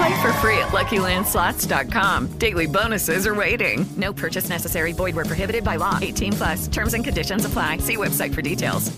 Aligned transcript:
Play 0.00 0.22
for 0.22 0.32
free 0.40 0.58
at 0.58 0.68
LuckyLandSlots.com. 0.72 2.38
Daily 2.38 2.66
bonuses 2.66 3.26
are 3.26 3.34
waiting. 3.34 3.84
No 3.96 4.14
purchase 4.14 4.48
necessary. 4.48 4.92
Void 4.92 5.14
where 5.14 5.26
prohibited 5.26 5.62
by 5.62 5.76
law. 5.76 5.98
18 6.00 6.32
plus. 6.32 6.68
Terms 6.68 6.94
and 6.94 7.04
conditions 7.04 7.44
apply. 7.44 7.78
See 7.78 7.96
website 7.96 8.34
for 8.34 8.40
details. 8.40 8.90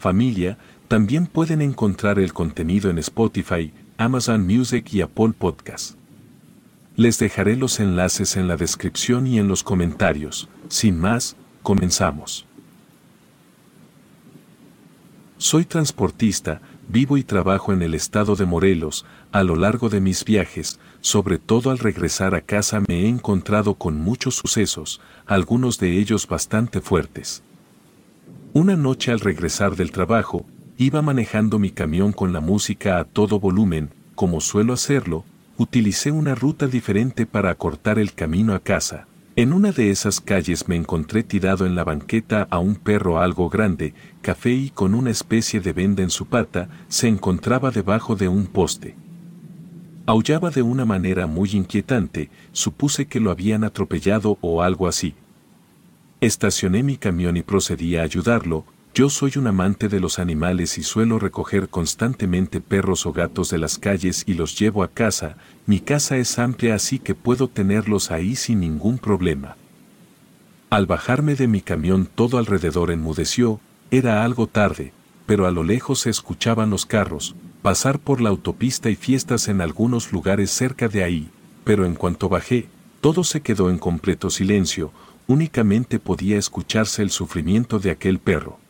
Familia, 0.00 0.58
también 0.88 1.28
pueden 1.28 1.62
encontrar 1.62 2.18
el 2.18 2.32
contenido 2.32 2.90
en 2.90 2.98
Spotify, 2.98 3.72
Amazon 3.98 4.44
Music 4.44 4.92
y 4.92 5.00
Apple 5.00 5.32
Podcast. 5.38 5.94
Les 6.96 7.20
dejaré 7.20 7.54
los 7.54 7.78
enlaces 7.78 8.36
en 8.36 8.48
la 8.48 8.56
descripción 8.56 9.28
y 9.28 9.38
en 9.38 9.46
los 9.46 9.62
comentarios. 9.62 10.48
Sin 10.68 10.98
más, 10.98 11.36
comenzamos. 11.62 12.46
Soy 15.42 15.64
transportista, 15.64 16.60
vivo 16.88 17.16
y 17.16 17.24
trabajo 17.24 17.72
en 17.72 17.82
el 17.82 17.94
estado 17.94 18.36
de 18.36 18.44
Morelos, 18.44 19.04
a 19.32 19.42
lo 19.42 19.56
largo 19.56 19.88
de 19.88 20.00
mis 20.00 20.24
viajes, 20.24 20.78
sobre 21.00 21.38
todo 21.38 21.72
al 21.72 21.80
regresar 21.80 22.36
a 22.36 22.42
casa 22.42 22.80
me 22.86 23.00
he 23.00 23.08
encontrado 23.08 23.74
con 23.74 23.96
muchos 23.96 24.36
sucesos, 24.36 25.00
algunos 25.26 25.80
de 25.80 25.98
ellos 25.98 26.28
bastante 26.28 26.80
fuertes. 26.80 27.42
Una 28.52 28.76
noche 28.76 29.10
al 29.10 29.18
regresar 29.18 29.74
del 29.74 29.90
trabajo, 29.90 30.46
iba 30.78 31.02
manejando 31.02 31.58
mi 31.58 31.72
camión 31.72 32.12
con 32.12 32.32
la 32.32 32.40
música 32.40 33.00
a 33.00 33.04
todo 33.04 33.40
volumen, 33.40 33.90
como 34.14 34.40
suelo 34.40 34.72
hacerlo, 34.72 35.24
utilicé 35.56 36.12
una 36.12 36.36
ruta 36.36 36.68
diferente 36.68 37.26
para 37.26 37.50
acortar 37.50 37.98
el 37.98 38.14
camino 38.14 38.54
a 38.54 38.60
casa. 38.60 39.08
En 39.34 39.54
una 39.54 39.72
de 39.72 39.90
esas 39.90 40.20
calles 40.20 40.68
me 40.68 40.76
encontré 40.76 41.22
tirado 41.22 41.64
en 41.64 41.74
la 41.74 41.84
banqueta 41.84 42.46
a 42.50 42.58
un 42.58 42.74
perro 42.74 43.18
algo 43.18 43.48
grande, 43.48 43.94
café 44.20 44.50
y 44.50 44.68
con 44.68 44.94
una 44.94 45.10
especie 45.10 45.60
de 45.60 45.72
venda 45.72 46.02
en 46.02 46.10
su 46.10 46.26
pata, 46.26 46.68
se 46.88 47.08
encontraba 47.08 47.70
debajo 47.70 48.14
de 48.14 48.28
un 48.28 48.46
poste. 48.46 48.94
Aullaba 50.04 50.50
de 50.50 50.60
una 50.60 50.84
manera 50.84 51.26
muy 51.26 51.52
inquietante, 51.52 52.28
supuse 52.52 53.06
que 53.06 53.20
lo 53.20 53.30
habían 53.30 53.64
atropellado 53.64 54.36
o 54.42 54.60
algo 54.60 54.86
así. 54.86 55.14
Estacioné 56.20 56.82
mi 56.82 56.98
camión 56.98 57.38
y 57.38 57.42
procedí 57.42 57.96
a 57.96 58.02
ayudarlo, 58.02 58.66
yo 58.94 59.08
soy 59.08 59.32
un 59.36 59.46
amante 59.46 59.88
de 59.88 60.00
los 60.00 60.18
animales 60.18 60.76
y 60.76 60.82
suelo 60.82 61.18
recoger 61.18 61.70
constantemente 61.70 62.60
perros 62.60 63.06
o 63.06 63.12
gatos 63.12 63.48
de 63.48 63.56
las 63.56 63.78
calles 63.78 64.22
y 64.26 64.34
los 64.34 64.58
llevo 64.58 64.82
a 64.82 64.88
casa, 64.88 65.36
mi 65.64 65.80
casa 65.80 66.18
es 66.18 66.38
amplia 66.38 66.74
así 66.74 66.98
que 66.98 67.14
puedo 67.14 67.48
tenerlos 67.48 68.10
ahí 68.10 68.36
sin 68.36 68.60
ningún 68.60 68.98
problema. 68.98 69.56
Al 70.68 70.84
bajarme 70.84 71.36
de 71.36 71.48
mi 71.48 71.62
camión 71.62 72.06
todo 72.06 72.36
alrededor 72.36 72.90
enmudeció, 72.90 73.60
era 73.90 74.24
algo 74.24 74.46
tarde, 74.46 74.92
pero 75.24 75.46
a 75.46 75.50
lo 75.50 75.64
lejos 75.64 76.00
se 76.00 76.10
escuchaban 76.10 76.68
los 76.68 76.84
carros, 76.84 77.34
pasar 77.62 77.98
por 77.98 78.20
la 78.20 78.28
autopista 78.28 78.90
y 78.90 78.96
fiestas 78.96 79.48
en 79.48 79.62
algunos 79.62 80.12
lugares 80.12 80.50
cerca 80.50 80.88
de 80.88 81.02
ahí, 81.02 81.30
pero 81.64 81.86
en 81.86 81.94
cuanto 81.94 82.28
bajé, 82.28 82.68
todo 83.00 83.24
se 83.24 83.40
quedó 83.40 83.70
en 83.70 83.78
completo 83.78 84.28
silencio, 84.28 84.92
únicamente 85.26 85.98
podía 85.98 86.36
escucharse 86.36 87.00
el 87.00 87.10
sufrimiento 87.10 87.78
de 87.78 87.90
aquel 87.90 88.18
perro. 88.18 88.61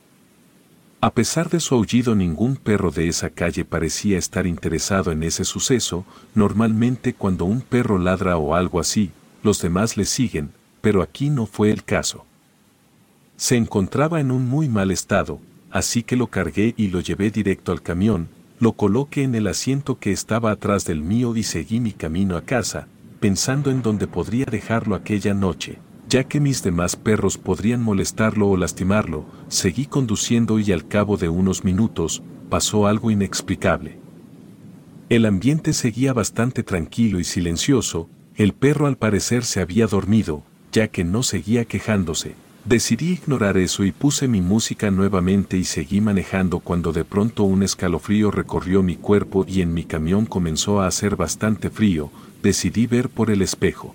A 1.05 1.13
pesar 1.13 1.51
de 1.51 1.59
su 1.59 1.75
aullido 1.75 2.15
ningún 2.15 2.55
perro 2.55 2.93
de 2.93 3.09
esa 3.09 3.29
calle 3.29 3.65
parecía 3.65 4.17
estar 4.19 4.47
interesado 4.47 5.11
en 5.11 5.25
ese 5.25 5.45
suceso, 5.45 6.07
normalmente 6.33 7.13
cuando 7.13 7.45
un 7.45 7.61
perro 7.61 7.99
ladra 7.99 8.37
o 8.37 8.55
algo 8.55 8.79
así, 8.79 9.11
los 9.43 9.61
demás 9.61 9.97
le 9.97 10.05
siguen, 10.05 10.53
pero 10.81 11.03
aquí 11.03 11.29
no 11.29 11.47
fue 11.47 11.73
el 11.73 11.83
caso. 11.83 12.25
Se 13.37 13.57
encontraba 13.57 14.21
en 14.21 14.31
un 14.31 14.49
muy 14.49 14.69
mal 14.69 14.93
estado, 14.93 15.41
así 15.73 16.05
que 16.05 16.15
lo 16.15 16.29
cargué 16.29 16.73
y 16.77 16.87
lo 16.87 17.01
llevé 17.01 17.33
directo 17.33 17.73
al 17.73 17.83
camión, 17.83 18.29
lo 18.61 18.75
coloqué 18.75 19.25
en 19.25 19.35
el 19.35 19.49
asiento 19.49 19.99
que 19.99 20.13
estaba 20.13 20.53
atrás 20.53 20.85
del 20.85 21.03
mío 21.03 21.35
y 21.35 21.43
seguí 21.43 21.81
mi 21.81 21.91
camino 21.91 22.37
a 22.37 22.43
casa, 22.43 22.87
pensando 23.19 23.73
en 23.73 23.83
dónde 23.83 24.07
podría 24.07 24.45
dejarlo 24.45 24.95
aquella 24.95 25.35
noche 25.35 25.81
ya 26.13 26.25
que 26.25 26.41
mis 26.41 26.63
demás 26.63 26.95
perros 26.95 27.39
podrían 27.39 27.83
molestarlo 27.83 28.47
o 28.51 28.59
lastimarlo, 28.59 29.25
seguí 29.49 29.87
conduciendo 29.87 30.59
y 30.59 30.71
al 30.71 30.87
cabo 30.87 31.17
de 31.17 31.31
unos 31.31 31.65
minutos, 31.65 32.23
pasó 32.51 32.87
algo 32.87 33.11
inexplicable. 33.11 33.97
El 35.09 35.25
ambiente 35.25 35.73
seguía 35.73 36.13
bastante 36.13 36.63
tranquilo 36.65 37.19
y 37.19 37.25
silencioso, 37.25 38.11
el 38.37 38.53
perro 38.53 38.89
al 38.89 38.99
parecer 38.99 39.43
se 39.43 39.63
había 39.63 39.87
dormido, 39.87 40.43
ya 40.71 40.89
que 40.89 41.03
no 41.03 41.23
seguía 41.23 41.65
quejándose. 41.65 42.35
Decidí 42.67 43.13
ignorar 43.13 43.57
eso 43.57 43.83
y 43.83 43.91
puse 43.91 44.29
mi 44.29 44.43
música 44.43 44.91
nuevamente 44.91 45.57
y 45.57 45.65
seguí 45.65 46.03
manejando 46.03 46.61
cuando 46.61 46.93
de 46.93 47.07
pronto 47.07 47.45
un 47.45 47.63
escalofrío 47.63 48.31
recorrió 48.31 48.83
mi 48.83 48.97
cuerpo 48.97 49.47
y 49.49 49.63
en 49.63 49.73
mi 49.73 49.85
camión 49.85 50.27
comenzó 50.27 50.83
a 50.83 50.89
hacer 50.89 51.17
bastante 51.17 51.71
frío, 51.71 52.11
decidí 52.43 52.87
ver 52.87 53.09
por 53.09 53.31
el 53.31 53.41
espejo 53.41 53.95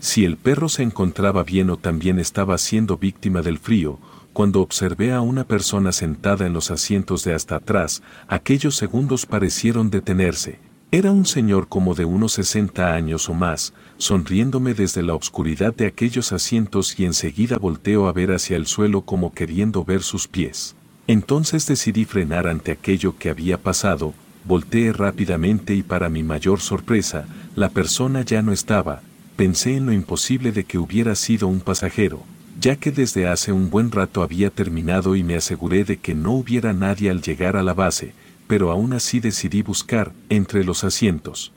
si 0.00 0.24
el 0.24 0.36
perro 0.36 0.68
se 0.68 0.82
encontraba 0.82 1.42
bien 1.42 1.70
o 1.70 1.76
también 1.76 2.18
estaba 2.18 2.58
siendo 2.58 2.96
víctima 2.96 3.42
del 3.42 3.58
frío, 3.58 3.98
cuando 4.32 4.60
observé 4.60 5.12
a 5.12 5.22
una 5.22 5.44
persona 5.44 5.92
sentada 5.92 6.46
en 6.46 6.52
los 6.52 6.70
asientos 6.70 7.24
de 7.24 7.32
hasta 7.32 7.56
atrás, 7.56 8.02
aquellos 8.28 8.76
segundos 8.76 9.24
parecieron 9.24 9.88
detenerse. 9.88 10.58
Era 10.92 11.10
un 11.10 11.26
señor 11.26 11.68
como 11.68 11.94
de 11.94 12.04
unos 12.04 12.32
60 12.34 12.94
años 12.94 13.28
o 13.28 13.34
más, 13.34 13.72
sonriéndome 13.96 14.74
desde 14.74 15.02
la 15.02 15.14
oscuridad 15.14 15.74
de 15.74 15.86
aquellos 15.86 16.32
asientos 16.32 17.00
y 17.00 17.04
enseguida 17.06 17.58
volteó 17.58 18.08
a 18.08 18.12
ver 18.12 18.30
hacia 18.30 18.56
el 18.56 18.66
suelo 18.66 19.02
como 19.02 19.32
queriendo 19.32 19.84
ver 19.84 20.02
sus 20.02 20.28
pies. 20.28 20.76
Entonces 21.06 21.66
decidí 21.66 22.04
frenar 22.04 22.46
ante 22.46 22.72
aquello 22.72 23.16
que 23.18 23.30
había 23.30 23.58
pasado, 23.58 24.12
volteé 24.44 24.92
rápidamente 24.92 25.74
y 25.74 25.82
para 25.82 26.08
mi 26.08 26.22
mayor 26.22 26.60
sorpresa, 26.60 27.26
la 27.54 27.70
persona 27.70 28.22
ya 28.22 28.42
no 28.42 28.52
estaba, 28.52 29.02
pensé 29.36 29.76
en 29.76 29.86
lo 29.86 29.92
imposible 29.92 30.50
de 30.50 30.64
que 30.64 30.78
hubiera 30.78 31.14
sido 31.14 31.46
un 31.46 31.60
pasajero, 31.60 32.24
ya 32.58 32.76
que 32.76 32.90
desde 32.90 33.28
hace 33.28 33.52
un 33.52 33.68
buen 33.70 33.92
rato 33.92 34.22
había 34.22 34.50
terminado 34.50 35.14
y 35.14 35.22
me 35.22 35.36
aseguré 35.36 35.84
de 35.84 35.98
que 35.98 36.14
no 36.14 36.32
hubiera 36.32 36.72
nadie 36.72 37.10
al 37.10 37.20
llegar 37.20 37.56
a 37.56 37.62
la 37.62 37.74
base, 37.74 38.14
pero 38.46 38.70
aún 38.70 38.94
así 38.94 39.20
decidí 39.20 39.62
buscar, 39.62 40.12
entre 40.30 40.64
los 40.64 40.84
asientos. 40.84 41.52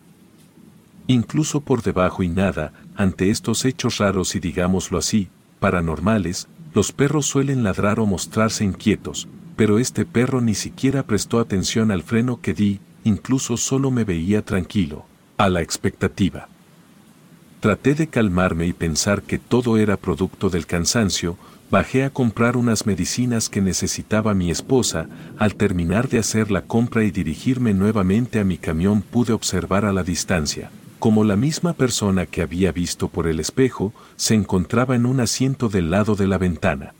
Incluso 1.07 1.61
por 1.61 1.81
debajo 1.81 2.21
y 2.21 2.27
nada, 2.27 2.73
ante 2.95 3.29
estos 3.29 3.65
hechos 3.65 3.97
raros 3.97 4.35
y 4.35 4.39
digámoslo 4.39 4.97
así, 4.97 5.29
paranormales, 5.59 6.47
los 6.73 6.91
perros 6.91 7.25
suelen 7.25 7.63
ladrar 7.63 7.99
o 7.99 8.05
mostrarse 8.05 8.63
inquietos, 8.63 9.27
pero 9.55 9.79
este 9.79 10.05
perro 10.05 10.41
ni 10.41 10.53
siquiera 10.53 11.03
prestó 11.03 11.39
atención 11.39 11.91
al 11.91 12.03
freno 12.03 12.41
que 12.41 12.53
di, 12.53 12.79
incluso 13.03 13.57
solo 13.57 13.89
me 13.89 14.03
veía 14.03 14.43
tranquilo, 14.43 15.05
a 15.37 15.49
la 15.49 15.61
expectativa. 15.61 16.47
Traté 17.59 17.93
de 17.93 18.07
calmarme 18.07 18.67
y 18.67 18.73
pensar 18.73 19.21
que 19.21 19.37
todo 19.37 19.77
era 19.77 19.97
producto 19.97 20.49
del 20.49 20.65
cansancio, 20.65 21.37
bajé 21.69 22.05
a 22.05 22.09
comprar 22.09 22.55
unas 22.55 22.85
medicinas 22.85 23.49
que 23.49 23.59
necesitaba 23.59 24.33
mi 24.33 24.49
esposa, 24.49 25.07
al 25.37 25.55
terminar 25.55 26.07
de 26.07 26.19
hacer 26.19 26.51
la 26.51 26.61
compra 26.61 27.03
y 27.03 27.11
dirigirme 27.11 27.73
nuevamente 27.73 28.39
a 28.39 28.45
mi 28.45 28.57
camión 28.57 29.01
pude 29.01 29.33
observar 29.33 29.83
a 29.83 29.91
la 29.91 30.03
distancia, 30.03 30.71
como 30.99 31.25
la 31.25 31.35
misma 31.35 31.73
persona 31.73 32.25
que 32.25 32.41
había 32.41 32.71
visto 32.71 33.09
por 33.09 33.27
el 33.27 33.41
espejo, 33.41 33.93
se 34.15 34.35
encontraba 34.35 34.95
en 34.95 35.05
un 35.05 35.19
asiento 35.19 35.67
del 35.67 35.91
lado 35.91 36.15
de 36.15 36.27
la 36.27 36.37
ventana. 36.37 36.93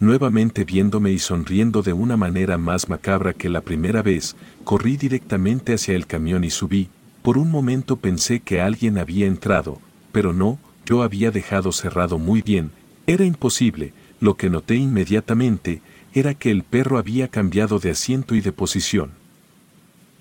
Nuevamente 0.00 0.64
viéndome 0.64 1.12
y 1.12 1.18
sonriendo 1.18 1.80
de 1.80 1.94
una 1.94 2.18
manera 2.18 2.58
más 2.58 2.90
macabra 2.90 3.32
que 3.32 3.48
la 3.48 3.62
primera 3.62 4.02
vez, 4.02 4.36
corrí 4.64 4.98
directamente 4.98 5.72
hacia 5.72 5.94
el 5.94 6.06
camión 6.06 6.44
y 6.44 6.50
subí, 6.50 6.90
por 7.26 7.38
un 7.38 7.50
momento 7.50 7.96
pensé 7.96 8.38
que 8.38 8.60
alguien 8.60 8.98
había 8.98 9.26
entrado, 9.26 9.80
pero 10.12 10.32
no, 10.32 10.60
yo 10.84 11.02
había 11.02 11.32
dejado 11.32 11.72
cerrado 11.72 12.18
muy 12.18 12.40
bien, 12.40 12.70
era 13.08 13.24
imposible, 13.24 13.92
lo 14.20 14.36
que 14.36 14.48
noté 14.48 14.76
inmediatamente 14.76 15.82
era 16.14 16.34
que 16.34 16.52
el 16.52 16.62
perro 16.62 16.98
había 16.98 17.26
cambiado 17.26 17.80
de 17.80 17.90
asiento 17.90 18.36
y 18.36 18.42
de 18.42 18.52
posición. 18.52 19.10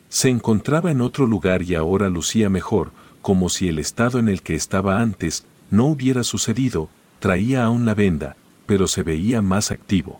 Se 0.09 0.29
encontraba 0.29 0.89
en 0.89 0.99
otro 0.99 1.27
lugar 1.27 1.61
y 1.61 1.75
ahora 1.75 2.09
lucía 2.09 2.49
mejor, 2.49 2.91
como 3.21 3.49
si 3.49 3.67
el 3.67 3.77
estado 3.77 4.17
en 4.17 4.27
el 4.27 4.41
que 4.41 4.55
estaba 4.55 4.99
antes 4.99 5.45
no 5.69 5.85
hubiera 5.85 6.23
sucedido, 6.23 6.89
traía 7.19 7.65
aún 7.65 7.85
la 7.85 7.93
venda, 7.93 8.35
pero 8.65 8.87
se 8.87 9.03
veía 9.03 9.43
más 9.43 9.69
activo. 9.69 10.19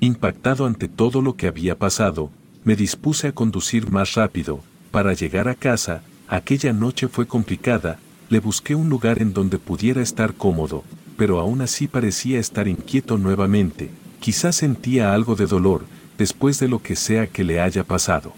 Impactado 0.00 0.66
ante 0.66 0.88
todo 0.88 1.22
lo 1.22 1.36
que 1.36 1.46
había 1.46 1.78
pasado, 1.78 2.30
me 2.62 2.76
dispuse 2.76 3.28
a 3.28 3.32
conducir 3.32 3.90
más 3.90 4.12
rápido, 4.16 4.62
para 4.92 5.14
llegar 5.14 5.48
a 5.48 5.56
casa, 5.56 6.02
aquella 6.28 6.72
noche 6.72 7.08
fue 7.08 7.26
complicada, 7.26 7.98
le 8.28 8.38
busqué 8.40 8.74
un 8.74 8.88
lugar 8.88 9.20
en 9.20 9.32
donde 9.32 9.58
pudiera 9.58 10.02
estar 10.02 10.34
cómodo, 10.34 10.84
pero 11.16 11.40
aún 11.40 11.62
así 11.62 11.88
parecía 11.88 12.38
estar 12.38 12.68
inquieto 12.68 13.18
nuevamente, 13.18 13.90
quizás 14.20 14.56
sentía 14.56 15.14
algo 15.14 15.34
de 15.34 15.46
dolor, 15.46 15.86
después 16.18 16.60
de 16.60 16.68
lo 16.68 16.82
que 16.82 16.94
sea 16.94 17.26
que 17.26 17.42
le 17.42 17.60
haya 17.60 17.84
pasado. 17.84 18.34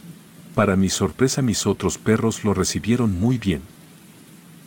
Para 0.55 0.77
mi 0.77 0.89
sorpresa 0.89 1.43
mis 1.43 1.67
otros 1.67 1.99
perros 1.99 2.45
lo 2.45 2.55
recibieron 2.55 3.19
muy 3.19 3.37
bien. 3.37 3.63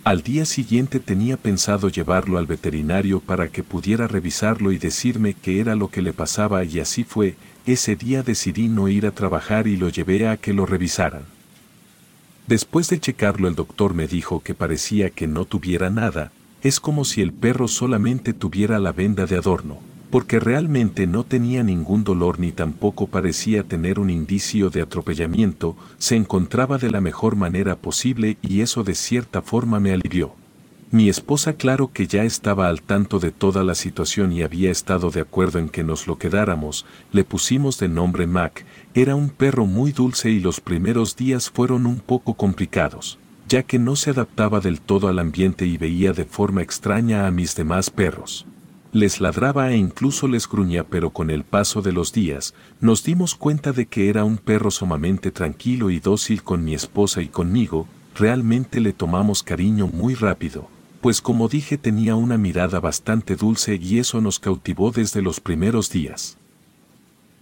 Al 0.03 0.23
día 0.23 0.45
siguiente 0.45 0.99
tenía 0.99 1.37
pensado 1.37 1.87
llevarlo 1.87 2.37
al 2.37 2.47
veterinario 2.47 3.21
para 3.21 3.47
que 3.47 3.63
pudiera 3.63 4.07
revisarlo 4.07 4.73
y 4.73 4.77
decirme 4.77 5.33
qué 5.33 5.59
era 5.61 5.75
lo 5.75 5.89
que 5.89 6.01
le 6.01 6.11
pasaba 6.11 6.63
y 6.65 6.79
así 6.79 7.05
fue, 7.05 7.35
ese 7.65 7.95
día 7.95 8.23
decidí 8.23 8.67
no 8.67 8.89
ir 8.89 9.05
a 9.05 9.11
trabajar 9.11 9.67
y 9.67 9.77
lo 9.77 9.89
llevé 9.89 10.27
a 10.27 10.37
que 10.37 10.53
lo 10.53 10.65
revisaran. 10.65 11.36
Después 12.47 12.89
de 12.89 12.97
checarlo 13.01 13.49
el 13.49 13.55
doctor 13.55 13.93
me 13.93 14.07
dijo 14.07 14.39
que 14.39 14.53
parecía 14.53 15.09
que 15.09 15.27
no 15.27 15.43
tuviera 15.43 15.89
nada, 15.89 16.31
es 16.61 16.79
como 16.79 17.03
si 17.03 17.21
el 17.21 17.33
perro 17.33 17.67
solamente 17.67 18.31
tuviera 18.31 18.79
la 18.79 18.93
venda 18.93 19.25
de 19.25 19.35
adorno, 19.35 19.79
porque 20.09 20.39
realmente 20.39 21.07
no 21.07 21.25
tenía 21.25 21.61
ningún 21.63 22.05
dolor 22.05 22.39
ni 22.39 22.53
tampoco 22.53 23.07
parecía 23.07 23.63
tener 23.63 23.99
un 23.99 24.09
indicio 24.09 24.69
de 24.69 24.81
atropellamiento, 24.81 25.75
se 25.97 26.15
encontraba 26.15 26.77
de 26.77 26.89
la 26.89 27.01
mejor 27.01 27.35
manera 27.35 27.75
posible 27.75 28.37
y 28.41 28.61
eso 28.61 28.85
de 28.85 28.95
cierta 28.95 29.41
forma 29.41 29.81
me 29.81 29.91
alivió. 29.91 30.31
Mi 30.89 31.09
esposa 31.09 31.57
claro 31.57 31.91
que 31.91 32.07
ya 32.07 32.23
estaba 32.23 32.69
al 32.69 32.81
tanto 32.81 33.19
de 33.19 33.31
toda 33.31 33.61
la 33.65 33.75
situación 33.75 34.31
y 34.31 34.41
había 34.41 34.71
estado 34.71 35.09
de 35.09 35.19
acuerdo 35.19 35.59
en 35.59 35.67
que 35.67 35.83
nos 35.83 36.07
lo 36.07 36.17
quedáramos, 36.17 36.85
le 37.11 37.25
pusimos 37.25 37.77
de 37.77 37.89
nombre 37.89 38.25
Mac, 38.25 38.65
era 38.93 39.13
un 39.13 39.29
perro 39.29 39.65
muy 39.65 39.91
dulce 39.91 40.29
y 40.29 40.39
los 40.39 40.61
primeros 40.61 41.17
días 41.17 41.49
fueron 41.49 41.85
un 41.85 41.99
poco 41.99 42.35
complicados, 42.35 43.19
ya 43.49 43.63
que 43.63 43.79
no 43.79 43.97
se 43.97 44.11
adaptaba 44.11 44.61
del 44.61 44.79
todo 44.79 45.09
al 45.09 45.19
ambiente 45.19 45.65
y 45.65 45.77
veía 45.77 46.13
de 46.13 46.23
forma 46.23 46.61
extraña 46.61 47.27
a 47.27 47.31
mis 47.31 47.53
demás 47.53 47.89
perros. 47.89 48.45
Les 48.93 49.19
ladraba 49.19 49.71
e 49.71 49.75
incluso 49.75 50.29
les 50.29 50.47
gruñía 50.47 50.85
pero 50.85 51.09
con 51.09 51.31
el 51.31 51.43
paso 51.43 51.81
de 51.81 51.91
los 51.91 52.13
días, 52.13 52.53
nos 52.79 53.03
dimos 53.03 53.35
cuenta 53.35 53.73
de 53.73 53.87
que 53.87 54.07
era 54.07 54.23
un 54.23 54.37
perro 54.37 54.71
sumamente 54.71 55.31
tranquilo 55.31 55.89
y 55.89 55.99
dócil 55.99 56.43
con 56.43 56.63
mi 56.63 56.73
esposa 56.73 57.21
y 57.21 57.27
conmigo, 57.27 57.89
realmente 58.15 58.79
le 58.79 58.93
tomamos 58.93 59.43
cariño 59.43 59.87
muy 59.87 60.15
rápido 60.15 60.76
pues 61.01 61.21
como 61.21 61.47
dije 61.47 61.77
tenía 61.77 62.15
una 62.15 62.37
mirada 62.37 62.79
bastante 62.79 63.35
dulce 63.35 63.75
y 63.75 63.99
eso 63.99 64.21
nos 64.21 64.39
cautivó 64.39 64.91
desde 64.91 65.21
los 65.21 65.39
primeros 65.39 65.89
días. 65.89 66.37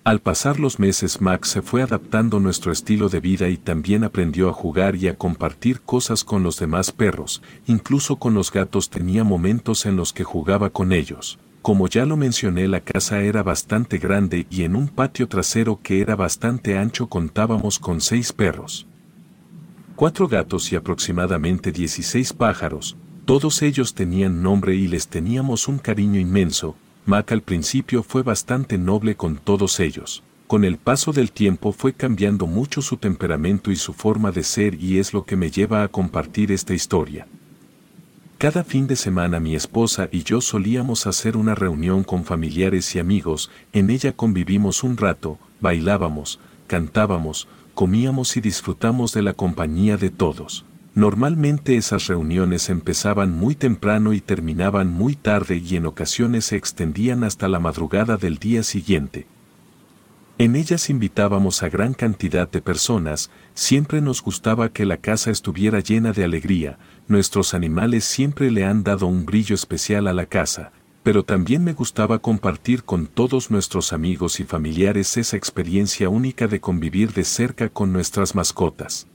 Al 0.06 0.20
pasar 0.20 0.60
los 0.60 0.78
meses 0.78 1.20
Max 1.20 1.50
se 1.50 1.64
fue 1.64 1.82
adaptando 1.82 2.40
nuestro 2.40 2.72
estilo 2.72 3.10
de 3.10 3.20
vida 3.20 3.50
y 3.50 3.58
también 3.58 4.04
aprendió 4.04 4.50
a 4.50 4.54
jugar 4.54 4.96
y 4.96 5.08
a 5.08 5.18
compartir 5.18 5.82
cosas 5.82 6.24
con 6.24 6.44
los 6.44 6.60
demás 6.60 6.92
perros, 6.92 7.42
incluso 7.66 8.18
con 8.18 8.36
los 8.36 8.52
gatos 8.52 8.92
tenía 8.92 9.24
momentos 9.24 9.88
en 9.88 9.96
los 9.96 10.14
que 10.14 10.24
jugaba 10.24 10.70
con 10.70 10.92
ellos. 10.92 11.40
Como 11.64 11.88
ya 11.88 12.06
lo 12.06 12.18
mencioné 12.18 12.68
la 12.68 12.82
casa 12.82 13.22
era 13.22 13.42
bastante 13.42 13.98
grande 13.98 14.46
y 14.52 14.62
en 14.62 14.76
un 14.76 14.90
patio 14.90 15.28
trasero 15.28 15.80
que 15.82 16.02
era 16.02 16.16
bastante 16.16 16.78
ancho 16.78 17.08
contábamos 17.08 17.80
con 17.80 18.00
seis 18.00 18.32
perros. 18.32 18.86
Cuatro 19.96 20.28
gatos 20.28 20.72
y 20.72 20.76
aproximadamente 20.76 21.72
16 21.72 22.34
pájaros, 22.34 22.96
todos 23.26 23.64
ellos 23.64 23.96
tenían 23.96 24.44
nombre 24.44 24.76
y 24.76 24.88
les 24.88 25.08
teníamos 25.08 25.68
un 25.68 25.80
cariño 25.80 26.20
inmenso, 26.20 26.76
Mac 27.08 27.32
al 27.32 27.42
principio 27.42 28.04
fue 28.04 28.22
bastante 28.22 28.78
noble 28.78 29.16
con 29.16 29.38
todos 29.38 29.80
ellos. 29.80 30.24
Con 30.46 30.64
el 30.64 30.78
paso 30.78 31.12
del 31.12 31.32
tiempo 31.32 31.72
fue 31.72 31.94
cambiando 31.94 32.46
mucho 32.46 32.84
su 32.84 32.98
temperamento 32.98 33.72
y 33.72 33.78
su 33.78 33.94
forma 33.94 34.32
de 34.32 34.44
ser 34.44 34.76
y 34.76 35.00
es 35.00 35.12
lo 35.12 35.26
que 35.26 35.36
me 35.36 35.50
lleva 35.50 35.82
a 35.82 35.88
compartir 35.88 36.52
esta 36.52 36.76
historia. 36.76 37.26
Cada 38.38 38.64
fin 38.64 38.86
de 38.86 38.96
semana 38.96 39.40
mi 39.40 39.56
esposa 39.56 40.08
y 40.12 40.24
yo 40.24 40.40
solíamos 40.40 41.08
hacer 41.08 41.36
una 41.36 41.56
reunión 41.56 42.04
con 42.04 42.26
familiares 42.26 42.94
y 42.96 43.00
amigos, 43.00 43.50
en 43.74 43.90
ella 43.90 44.12
convivimos 44.12 44.84
un 44.84 44.98
rato, 44.98 45.40
bailábamos, 45.62 46.40
cantábamos, 46.68 47.48
comíamos 47.74 48.38
y 48.38 48.42
disfrutamos 48.42 49.14
de 49.14 49.24
la 49.24 49.34
compañía 49.34 49.98
de 49.98 50.12
todos. 50.12 50.64
Normalmente 50.96 51.76
esas 51.76 52.08
reuniones 52.08 52.70
empezaban 52.70 53.34
muy 53.34 53.54
temprano 53.54 54.14
y 54.14 54.22
terminaban 54.22 54.94
muy 54.94 55.18
tarde 55.18 55.58
y 55.58 55.76
en 55.76 55.88
ocasiones 55.88 56.46
se 56.46 56.56
extendían 56.56 57.26
hasta 57.26 57.50
la 57.50 57.60
madrugada 57.60 58.16
del 58.16 58.38
día 58.38 58.64
siguiente. 58.64 59.28
En 60.38 60.56
ellas 60.56 60.90
invitábamos 60.90 61.64
a 61.64 61.70
gran 61.70 61.94
cantidad 61.94 62.50
de 62.50 62.62
personas, 62.62 63.30
siempre 63.54 64.00
nos 64.00 64.22
gustaba 64.22 64.70
que 64.70 64.86
la 64.86 64.96
casa 64.96 65.32
estuviera 65.32 65.82
llena 65.82 66.14
de 66.14 66.24
alegría, 66.24 66.78
nuestros 67.10 67.54
animales 67.54 68.06
siempre 68.06 68.50
le 68.50 68.64
han 68.64 68.84
dado 68.84 69.06
un 69.08 69.26
brillo 69.26 69.54
especial 69.54 70.08
a 70.08 70.14
la 70.14 70.28
casa, 70.28 70.72
pero 71.04 71.24
también 71.24 71.62
me 71.66 71.74
gustaba 71.74 72.20
compartir 72.20 72.84
con 72.84 73.08
todos 73.08 73.52
nuestros 73.52 73.92
amigos 73.92 74.40
y 74.40 74.46
familiares 74.46 75.18
esa 75.18 75.36
experiencia 75.36 76.08
única 76.08 76.48
de 76.48 76.62
convivir 76.62 77.12
de 77.12 77.26
cerca 77.26 77.68
con 77.68 77.92
nuestras 77.92 78.34
mascotas. 78.34 79.08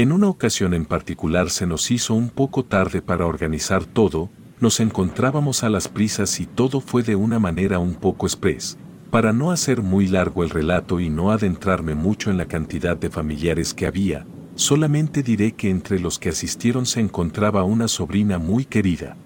En 0.00 0.12
una 0.12 0.30
ocasión 0.30 0.72
en 0.72 0.86
particular 0.86 1.50
se 1.50 1.66
nos 1.66 1.90
hizo 1.90 2.14
un 2.14 2.30
poco 2.30 2.64
tarde 2.64 3.02
para 3.02 3.26
organizar 3.26 3.84
todo, 3.84 4.30
nos 4.58 4.80
encontrábamos 4.80 5.62
a 5.62 5.68
las 5.68 5.88
prisas 5.88 6.40
y 6.40 6.46
todo 6.46 6.80
fue 6.80 7.02
de 7.02 7.16
una 7.16 7.38
manera 7.38 7.78
un 7.78 7.96
poco 7.96 8.24
express. 8.24 8.78
Para 9.10 9.34
no 9.34 9.50
hacer 9.50 9.82
muy 9.82 10.06
largo 10.06 10.42
el 10.42 10.48
relato 10.48 11.00
y 11.00 11.10
no 11.10 11.32
adentrarme 11.32 11.94
mucho 11.94 12.30
en 12.30 12.38
la 12.38 12.46
cantidad 12.46 12.96
de 12.96 13.10
familiares 13.10 13.74
que 13.74 13.86
había, 13.86 14.24
solamente 14.54 15.22
diré 15.22 15.52
que 15.52 15.68
entre 15.68 16.00
los 16.00 16.18
que 16.18 16.30
asistieron 16.30 16.86
se 16.86 17.00
encontraba 17.00 17.64
una 17.64 17.86
sobrina 17.86 18.38
muy 18.38 18.64
querida. 18.64 19.18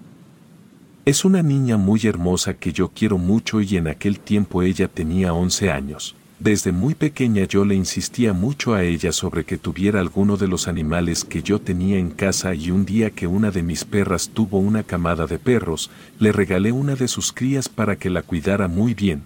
Es 1.05 1.23
una 1.23 1.41
niña 1.41 1.77
muy 1.77 2.01
hermosa 2.03 2.55
que 2.55 2.73
yo 2.73 2.89
quiero 2.89 3.17
mucho 3.17 3.61
y 3.61 3.77
en 3.77 3.87
aquel 3.87 4.19
tiempo 4.19 4.61
ella 4.61 4.89
tenía 4.89 5.31
11 5.31 5.71
años. 5.71 6.17
Desde 6.39 6.73
muy 6.73 6.95
pequeña 6.95 7.45
yo 7.45 7.63
le 7.63 7.75
insistía 7.75 8.33
mucho 8.33 8.73
a 8.73 8.83
ella 8.83 9.13
sobre 9.13 9.45
que 9.45 9.57
tuviera 9.57 10.01
alguno 10.01 10.35
de 10.35 10.49
los 10.49 10.67
animales 10.67 11.23
que 11.23 11.41
yo 11.41 11.59
tenía 11.59 11.97
en 11.97 12.09
casa 12.09 12.53
y 12.53 12.71
un 12.71 12.85
día 12.85 13.09
que 13.09 13.25
una 13.25 13.51
de 13.51 13.63
mis 13.63 13.85
perras 13.85 14.29
tuvo 14.29 14.59
una 14.59 14.83
camada 14.83 15.27
de 15.27 15.39
perros, 15.39 15.89
le 16.19 16.33
regalé 16.33 16.73
una 16.73 16.95
de 16.95 17.07
sus 17.07 17.31
crías 17.31 17.69
para 17.69 17.95
que 17.95 18.09
la 18.09 18.21
cuidara 18.21 18.67
muy 18.67 18.93
bien. 18.93 19.23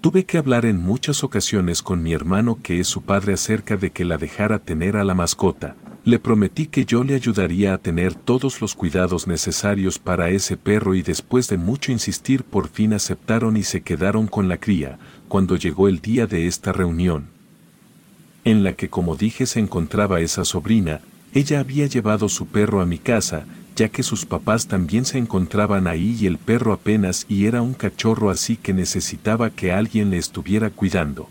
Tuve 0.00 0.24
que 0.24 0.38
hablar 0.38 0.64
en 0.66 0.80
muchas 0.80 1.24
ocasiones 1.24 1.82
con 1.82 2.00
mi 2.04 2.12
hermano 2.12 2.60
que 2.62 2.78
es 2.78 2.86
su 2.86 3.02
padre 3.02 3.32
acerca 3.32 3.76
de 3.76 3.90
que 3.90 4.04
la 4.04 4.18
dejara 4.18 4.60
tener 4.60 4.96
a 4.96 5.02
la 5.02 5.14
mascota. 5.14 5.74
Le 6.08 6.18
prometí 6.18 6.68
que 6.68 6.86
yo 6.86 7.04
le 7.04 7.14
ayudaría 7.14 7.74
a 7.74 7.76
tener 7.76 8.14
todos 8.14 8.62
los 8.62 8.74
cuidados 8.74 9.26
necesarios 9.26 9.98
para 9.98 10.30
ese 10.30 10.56
perro 10.56 10.94
y 10.94 11.02
después 11.02 11.48
de 11.48 11.58
mucho 11.58 11.92
insistir 11.92 12.44
por 12.44 12.68
fin 12.68 12.94
aceptaron 12.94 13.58
y 13.58 13.62
se 13.62 13.82
quedaron 13.82 14.26
con 14.26 14.48
la 14.48 14.56
cría, 14.56 14.98
cuando 15.28 15.54
llegó 15.56 15.86
el 15.86 16.00
día 16.00 16.26
de 16.26 16.46
esta 16.46 16.72
reunión, 16.72 17.26
en 18.44 18.64
la 18.64 18.72
que 18.72 18.88
como 18.88 19.16
dije 19.16 19.44
se 19.44 19.60
encontraba 19.60 20.22
esa 20.22 20.46
sobrina, 20.46 21.02
ella 21.34 21.60
había 21.60 21.84
llevado 21.84 22.30
su 22.30 22.46
perro 22.46 22.80
a 22.80 22.86
mi 22.86 22.96
casa, 22.96 23.44
ya 23.76 23.90
que 23.90 24.02
sus 24.02 24.24
papás 24.24 24.66
también 24.66 25.04
se 25.04 25.18
encontraban 25.18 25.86
ahí 25.86 26.16
y 26.18 26.24
el 26.26 26.38
perro 26.38 26.72
apenas 26.72 27.26
y 27.28 27.44
era 27.44 27.60
un 27.60 27.74
cachorro 27.74 28.30
así 28.30 28.56
que 28.56 28.72
necesitaba 28.72 29.50
que 29.50 29.72
alguien 29.72 30.08
le 30.08 30.16
estuviera 30.16 30.70
cuidando. 30.70 31.28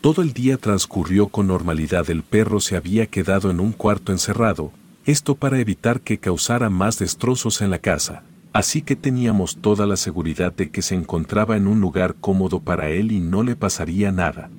Todo 0.00 0.22
el 0.22 0.32
día 0.32 0.56
transcurrió 0.56 1.28
con 1.28 1.48
normalidad, 1.48 2.08
el 2.10 2.22
perro 2.22 2.60
se 2.60 2.76
había 2.76 3.06
quedado 3.06 3.50
en 3.50 3.60
un 3.60 3.72
cuarto 3.72 4.12
encerrado, 4.12 4.72
esto 5.04 5.34
para 5.34 5.58
evitar 5.58 6.00
que 6.00 6.18
causara 6.18 6.70
más 6.70 6.98
destrozos 6.98 7.60
en 7.62 7.70
la 7.70 7.78
casa 7.78 8.22
así 8.52 8.82
que 8.82 8.96
teníamos 8.96 9.58
toda 9.58 9.86
la 9.86 9.96
seguridad 9.96 10.52
de 10.52 10.70
que 10.70 10.82
se 10.82 10.96
encontraba 10.96 11.56
en 11.56 11.66
un 11.66 11.80
lugar 11.80 12.16
cómodo 12.20 12.58
para 12.58 12.90
él 12.90 13.12
y 13.12 13.20
no 13.20 13.42
le 13.42 13.56
pasaría 13.56 14.10
nada. 14.10 14.50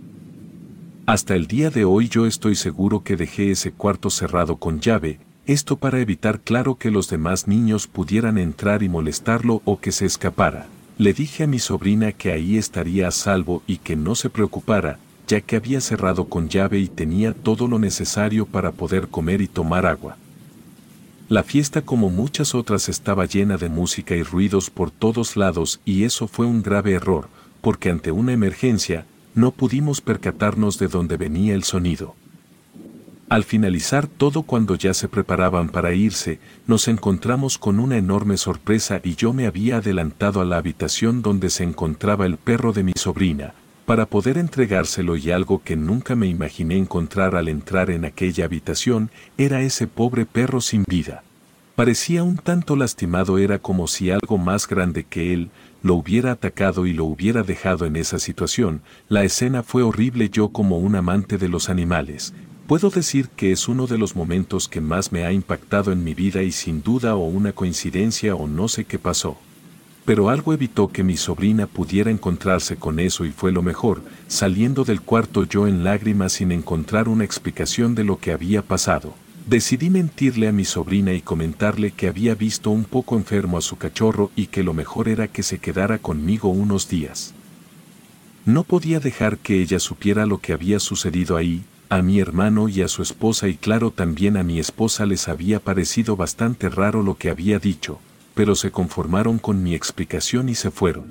Hasta 1.06 1.36
el 1.36 1.48
día 1.48 1.70
de 1.70 1.86
hoy 1.86 2.08
yo 2.08 2.26
estoy 2.26 2.56
seguro 2.56 3.04
que 3.04 3.18
dejé 3.18 3.52
ese 3.52 3.72
cuarto 3.72 4.10
cerrado 4.10 4.56
con 4.56 4.80
llave, 4.80 5.20
esto 5.48 5.76
para 5.76 6.00
evitar 6.00 6.40
claro 6.40 6.76
que 6.76 6.92
los 6.92 7.10
demás 7.10 7.48
niños 7.48 7.88
pudieran 7.88 8.38
entrar 8.38 8.84
y 8.84 8.90
molestarlo 8.90 9.62
o 9.66 9.80
que 9.80 9.92
se 9.92 10.06
escapara. 10.06 10.68
Le 10.98 11.14
dije 11.14 11.44
a 11.44 11.48
mi 11.48 11.60
sobrina 11.60 12.12
que 12.12 12.32
ahí 12.32 12.58
estaría 12.58 13.08
a 13.08 13.12
salvo 13.12 13.64
y 13.66 13.78
que 13.78 13.96
no 13.96 14.16
se 14.16 14.30
preocupara, 14.30 15.00
ya 15.30 15.42
que 15.42 15.56
había 15.56 15.80
cerrado 15.80 16.26
con 16.26 16.50
llave 16.50 16.80
y 16.80 16.88
tenía 16.88 17.34
todo 17.34 17.68
lo 17.68 17.78
necesario 17.78 18.48
para 18.48 18.72
poder 18.72 19.10
comer 19.10 19.42
y 19.42 19.48
tomar 19.48 19.86
agua. 19.86 20.18
La 21.30 21.44
fiesta 21.44 21.84
como 21.84 22.10
muchas 22.10 22.56
otras 22.56 22.90
estaba 22.90 23.26
llena 23.26 23.58
de 23.58 23.70
música 23.70 24.16
y 24.16 24.24
ruidos 24.24 24.72
por 24.72 24.90
todos 24.90 25.38
lados 25.38 25.80
y 25.86 26.04
eso 26.04 26.28
fue 26.28 26.48
un 26.48 26.64
grave 26.64 26.94
error, 26.94 27.30
porque 27.62 27.92
ante 27.92 28.12
una 28.12 28.34
emergencia, 28.34 29.06
no 29.36 29.52
pudimos 29.52 30.02
percatarnos 30.02 30.80
de 30.80 30.88
dónde 30.88 31.16
venía 31.16 31.54
el 31.54 31.64
sonido. 31.64 32.16
Al 33.30 33.44
finalizar 33.44 34.08
todo 34.08 34.42
cuando 34.42 34.74
ya 34.74 34.96
se 34.96 35.08
preparaban 35.08 35.70
para 35.70 35.94
irse, 35.94 36.40
nos 36.66 36.88
encontramos 36.88 37.60
con 37.60 37.80
una 37.80 37.98
enorme 37.98 38.38
sorpresa 38.38 39.00
y 39.04 39.14
yo 39.14 39.34
me 39.34 39.46
había 39.46 39.78
adelantado 39.78 40.42
a 40.42 40.46
la 40.46 40.58
habitación 40.58 41.22
donde 41.22 41.52
se 41.52 41.64
encontraba 41.64 42.26
el 42.26 42.38
perro 42.38 42.74
de 42.74 42.82
mi 42.82 42.94
sobrina, 42.96 43.54
para 43.90 44.06
poder 44.06 44.38
entregárselo 44.38 45.18
y 45.18 45.32
algo 45.32 45.64
que 45.64 45.76
nunca 45.76 46.16
me 46.16 46.28
imaginé 46.28 46.78
encontrar 46.78 47.36
al 47.36 47.48
entrar 47.48 47.90
en 47.90 48.06
aquella 48.06 48.46
habitación 48.46 49.10
era 49.36 49.64
ese 49.64 49.88
pobre 49.88 50.28
perro 50.28 50.62
sin 50.62 50.84
vida. 50.84 51.24
Parecía 51.76 52.22
un 52.22 52.38
tanto 52.38 52.76
lastimado, 52.76 53.40
era 53.40 53.58
como 53.58 53.88
si 53.88 54.12
algo 54.12 54.38
más 54.38 54.68
grande 54.68 55.06
que 55.06 55.34
él 55.34 55.50
lo 55.82 55.96
hubiera 55.96 56.34
atacado 56.34 56.86
y 56.86 56.94
lo 56.94 57.06
hubiera 57.06 57.42
dejado 57.42 57.88
en 57.88 57.96
esa 57.96 58.20
situación. 58.20 58.84
La 59.08 59.24
escena 59.24 59.64
fue 59.64 59.82
horrible 59.82 60.30
yo 60.30 60.50
como 60.50 60.78
un 60.78 60.96
amante 60.96 61.40
de 61.40 61.50
los 61.50 61.68
animales, 61.68 62.36
Puedo 62.68 62.92
decir 62.92 63.30
que 63.30 63.52
es 63.52 63.68
uno 63.68 63.88
de 63.88 63.98
los 63.98 64.16
momentos 64.16 64.68
que 64.68 64.80
más 64.80 65.12
me 65.12 65.26
ha 65.26 65.32
impactado 65.32 65.92
en 65.92 66.04
mi 66.04 66.14
vida 66.14 66.44
y 66.44 66.52
sin 66.52 66.84
duda 66.84 67.16
o 67.16 67.26
una 67.26 67.52
coincidencia 67.52 68.36
o 68.36 68.48
no 68.48 68.68
sé 68.68 68.86
qué 68.86 69.00
pasó. 69.00 69.40
Pero 70.10 70.30
algo 70.30 70.56
evitó 70.56 70.88
que 70.88 71.04
mi 71.04 71.18
sobrina 71.18 71.68
pudiera 71.68 72.10
encontrarse 72.10 72.78
con 72.78 73.00
eso 73.00 73.26
y 73.26 73.32
fue 73.32 73.52
lo 73.52 73.62
mejor, 73.62 74.02
saliendo 74.28 74.84
del 74.84 75.02
cuarto 75.02 75.44
yo 75.44 75.68
en 75.68 75.84
lágrimas 75.84 76.34
sin 76.34 76.52
encontrar 76.52 77.08
una 77.08 77.26
explicación 77.26 77.94
de 77.94 78.04
lo 78.04 78.18
que 78.18 78.32
había 78.32 78.64
pasado. 78.64 79.14
Decidí 79.46 79.92
mentirle 79.92 80.48
a 80.48 80.52
mi 80.52 80.66
sobrina 80.66 81.14
y 81.14 81.22
comentarle 81.22 81.92
que 81.92 82.08
había 82.08 82.34
visto 82.34 82.72
un 82.72 82.86
poco 82.86 83.18
enfermo 83.18 83.60
a 83.60 83.62
su 83.62 83.78
cachorro 83.78 84.32
y 84.36 84.48
que 84.48 84.64
lo 84.64 84.74
mejor 84.74 85.10
era 85.10 85.28
que 85.28 85.44
se 85.44 85.60
quedara 85.60 86.00
conmigo 86.00 86.50
unos 86.50 86.90
días. 86.90 87.36
No 88.48 88.64
podía 88.64 89.00
dejar 89.00 89.38
que 89.38 89.62
ella 89.62 89.78
supiera 89.78 90.26
lo 90.26 90.40
que 90.40 90.54
había 90.54 90.80
sucedido 90.80 91.38
ahí, 91.38 91.66
a 91.90 92.02
mi 92.02 92.20
hermano 92.20 92.68
y 92.68 92.82
a 92.82 92.88
su 92.88 93.04
esposa 93.04 93.48
y 93.48 93.58
claro 93.58 93.92
también 93.92 94.38
a 94.38 94.44
mi 94.44 94.58
esposa 94.60 95.06
les 95.06 95.28
había 95.28 95.60
parecido 95.60 96.16
bastante 96.16 96.68
raro 96.68 97.04
lo 97.04 97.14
que 97.14 97.30
había 97.30 97.60
dicho, 97.60 98.00
pero 98.40 98.56
se 98.56 98.72
conformaron 98.72 99.38
con 99.38 99.62
mi 99.64 99.76
explicación 99.76 100.48
y 100.48 100.56
se 100.56 100.72
fueron. 100.72 101.08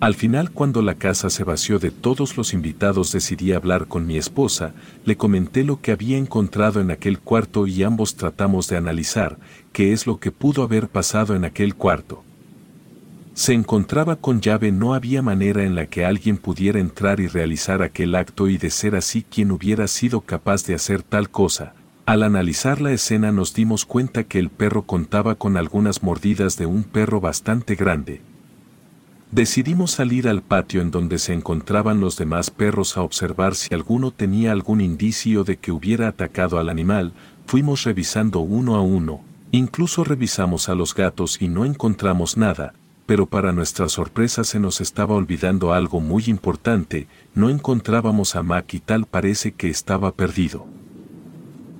Al 0.00 0.16
final 0.16 0.50
cuando 0.50 0.82
la 0.82 0.96
casa 0.96 1.30
se 1.30 1.44
vació 1.44 1.78
de 1.78 1.92
todos 1.92 2.36
los 2.36 2.52
invitados 2.52 3.12
decidí 3.12 3.52
hablar 3.52 3.86
con 3.86 4.08
mi 4.08 4.16
esposa, 4.16 4.74
le 5.04 5.16
comenté 5.16 5.62
lo 5.62 5.80
que 5.80 5.92
había 5.92 6.18
encontrado 6.18 6.80
en 6.80 6.90
aquel 6.90 7.20
cuarto 7.20 7.68
y 7.68 7.84
ambos 7.84 8.16
tratamos 8.16 8.66
de 8.66 8.76
analizar 8.76 9.38
qué 9.72 9.92
es 9.92 10.04
lo 10.08 10.18
que 10.18 10.32
pudo 10.32 10.64
haber 10.64 10.88
pasado 10.88 11.36
en 11.36 11.44
aquel 11.44 11.76
cuarto. 11.76 12.24
Se 13.34 13.52
encontraba 13.52 14.16
con 14.16 14.40
llave, 14.40 14.72
no 14.72 14.94
había 14.94 15.22
manera 15.22 15.62
en 15.62 15.76
la 15.76 15.86
que 15.86 16.04
alguien 16.04 16.38
pudiera 16.38 16.80
entrar 16.80 17.20
y 17.20 17.28
realizar 17.28 17.82
aquel 17.82 18.16
acto 18.16 18.48
y 18.48 18.58
de 18.58 18.70
ser 18.70 18.96
así 18.96 19.22
quien 19.22 19.52
hubiera 19.52 19.86
sido 19.86 20.22
capaz 20.22 20.66
de 20.66 20.74
hacer 20.74 21.04
tal 21.04 21.30
cosa. 21.30 21.74
Al 22.10 22.24
analizar 22.24 22.80
la 22.80 22.90
escena 22.90 23.30
nos 23.30 23.54
dimos 23.54 23.84
cuenta 23.84 24.24
que 24.24 24.40
el 24.40 24.50
perro 24.50 24.82
contaba 24.82 25.36
con 25.36 25.56
algunas 25.56 26.02
mordidas 26.02 26.56
de 26.56 26.66
un 26.66 26.82
perro 26.82 27.20
bastante 27.20 27.76
grande. 27.76 28.20
Decidimos 29.30 29.92
salir 29.92 30.26
al 30.26 30.42
patio 30.42 30.82
en 30.82 30.90
donde 30.90 31.20
se 31.20 31.34
encontraban 31.34 32.00
los 32.00 32.16
demás 32.16 32.50
perros 32.50 32.96
a 32.96 33.02
observar 33.02 33.54
si 33.54 33.72
alguno 33.72 34.10
tenía 34.10 34.50
algún 34.50 34.80
indicio 34.80 35.44
de 35.44 35.58
que 35.58 35.70
hubiera 35.70 36.08
atacado 36.08 36.58
al 36.58 36.68
animal, 36.68 37.12
fuimos 37.46 37.84
revisando 37.84 38.40
uno 38.40 38.74
a 38.74 38.80
uno, 38.80 39.20
incluso 39.52 40.02
revisamos 40.02 40.68
a 40.68 40.74
los 40.74 40.96
gatos 40.96 41.40
y 41.40 41.46
no 41.46 41.64
encontramos 41.64 42.36
nada, 42.36 42.74
pero 43.06 43.26
para 43.26 43.52
nuestra 43.52 43.88
sorpresa 43.88 44.42
se 44.42 44.58
nos 44.58 44.80
estaba 44.80 45.14
olvidando 45.14 45.72
algo 45.72 46.00
muy 46.00 46.24
importante, 46.26 47.06
no 47.36 47.50
encontrábamos 47.50 48.34
a 48.34 48.42
Mac 48.42 48.74
y 48.74 48.80
tal 48.80 49.06
parece 49.06 49.52
que 49.52 49.68
estaba 49.68 50.10
perdido. 50.10 50.66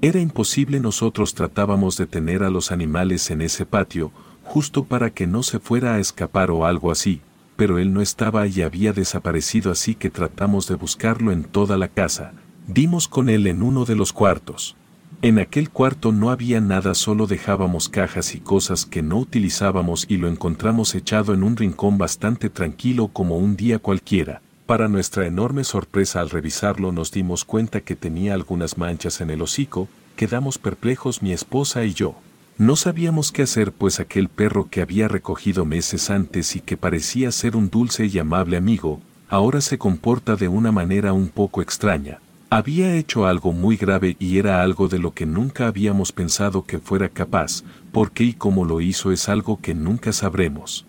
Era 0.03 0.19
imposible 0.19 0.81
nosotros 0.81 1.35
tratábamos 1.35 1.99
de 1.99 2.07
tener 2.07 2.43
a 2.43 2.49
los 2.49 2.73
animales 2.73 3.31
en 3.31 3.43
ese 3.43 3.67
patio, 3.67 4.13
justo 4.45 4.85
para 4.85 5.11
que 5.11 5.27
no 5.27 5.43
se 5.43 5.59
fuera 5.59 5.95
a 5.95 5.99
escapar 5.99 6.51
o 6.51 6.65
algo 6.65 6.91
así, 6.91 7.21
pero 7.57 7.79
él 7.79 7.93
no 7.93 8.01
estaba 8.01 8.47
y 8.47 8.63
había 8.63 8.95
desaparecido 8.95 9.71
así 9.71 9.95
que 9.95 10.09
tratamos 10.09 10.67
de 10.69 10.77
buscarlo 10.77 11.33
en 11.33 11.45
toda 11.45 11.77
la 11.77 11.89
casa, 11.89 12.33
dimos 12.67 13.09
con 13.09 13.29
él 13.29 13.47
en 13.47 13.63
uno 13.63 13.85
de 13.85 13.95
los 13.95 14.15
cuartos. 14.15 14.75
En 15.21 15.39
aquel 15.39 15.69
cuarto 15.69 16.13
no 16.13 16.31
había 16.31 16.63
nada, 16.63 16.95
solo 16.95 17.27
dejábamos 17.27 17.91
cajas 17.91 18.35
y 18.35 18.41
cosas 18.41 18.87
que 18.87 19.03
no 19.03 19.19
utilizábamos 19.19 20.07
y 20.09 20.17
lo 20.17 20.29
encontramos 20.29 20.95
echado 20.95 21.35
en 21.35 21.43
un 21.43 21.59
rincón 21.59 21.99
bastante 21.99 22.49
tranquilo 22.49 23.09
como 23.09 23.37
un 23.37 23.55
día 23.55 23.79
cualquiera. 23.79 24.41
Para 24.71 24.87
nuestra 24.87 25.27
enorme 25.27 25.65
sorpresa 25.65 26.21
al 26.21 26.31
revisarlo 26.31 26.93
nos 26.93 27.11
dimos 27.11 27.45
cuenta 27.45 27.81
que 27.81 27.97
tenía 27.97 28.35
algunas 28.35 28.79
manchas 28.79 29.21
en 29.21 29.31
el 29.31 29.43
hocico, 29.43 29.89
quedamos 30.15 30.59
perplejos 30.59 31.23
mi 31.23 31.33
esposa 31.33 31.85
y 31.85 31.93
yo. 31.93 32.15
No 32.57 32.77
sabíamos 32.77 33.33
qué 33.33 33.43
hacer 33.43 33.73
pues 33.73 33.99
aquel 33.99 34.29
perro 34.29 34.69
que 34.71 34.81
había 34.81 35.09
recogido 35.09 35.65
meses 35.65 36.09
antes 36.09 36.55
y 36.55 36.61
que 36.61 36.77
parecía 36.77 37.33
ser 37.33 37.57
un 37.57 37.69
dulce 37.69 38.07
y 38.07 38.17
amable 38.21 38.57
amigo, 38.57 39.01
ahora 39.29 39.61
se 39.61 39.77
comporta 39.77 40.37
de 40.37 40.47
una 40.47 40.71
manera 40.71 41.13
un 41.15 41.31
poco 41.31 41.63
extraña 41.63 42.21
había 42.53 42.95
hecho 42.97 43.27
algo 43.27 43.53
muy 43.53 43.77
grave 43.77 44.17
y 44.19 44.39
era 44.39 44.63
algo 44.63 44.89
de 44.89 44.99
lo 44.99 45.15
que 45.15 45.25
nunca 45.25 45.69
habíamos 45.69 46.11
pensado 46.11 46.65
que 46.65 46.79
fuera 46.79 47.09
capaz, 47.09 47.63
porque 47.93 48.25
y 48.25 48.33
cómo 48.35 48.65
lo 48.65 48.81
hizo 48.81 49.13
es 49.13 49.29
algo 49.29 49.61
que 49.61 49.73
nunca 49.73 50.13
sabremos. 50.13 50.85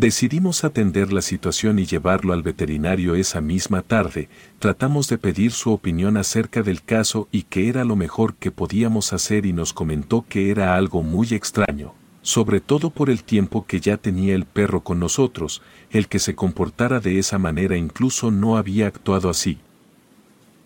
Decidimos 0.00 0.64
atender 0.64 1.12
la 1.12 1.20
situación 1.20 1.78
y 1.78 1.84
llevarlo 1.84 2.32
al 2.32 2.42
veterinario 2.42 3.16
esa 3.16 3.42
misma 3.42 3.82
tarde, 3.82 4.30
tratamos 4.58 5.10
de 5.10 5.18
pedir 5.18 5.52
su 5.52 5.72
opinión 5.72 6.16
acerca 6.16 6.62
del 6.62 6.82
caso 6.82 7.28
y 7.30 7.42
qué 7.42 7.68
era 7.68 7.84
lo 7.84 7.96
mejor 7.96 8.34
que 8.36 8.50
podíamos 8.50 9.12
hacer 9.12 9.44
y 9.44 9.52
nos 9.52 9.74
comentó 9.74 10.24
que 10.26 10.50
era 10.50 10.74
algo 10.74 11.02
muy 11.02 11.34
extraño, 11.34 11.92
sobre 12.22 12.60
todo 12.60 12.88
por 12.88 13.10
el 13.10 13.22
tiempo 13.24 13.66
que 13.66 13.78
ya 13.78 13.98
tenía 13.98 14.34
el 14.34 14.46
perro 14.46 14.82
con 14.82 14.98
nosotros, 14.98 15.60
el 15.90 16.08
que 16.08 16.18
se 16.18 16.34
comportara 16.34 17.00
de 17.00 17.18
esa 17.18 17.36
manera 17.36 17.76
incluso 17.76 18.30
no 18.30 18.56
había 18.56 18.86
actuado 18.86 19.28
así, 19.28 19.58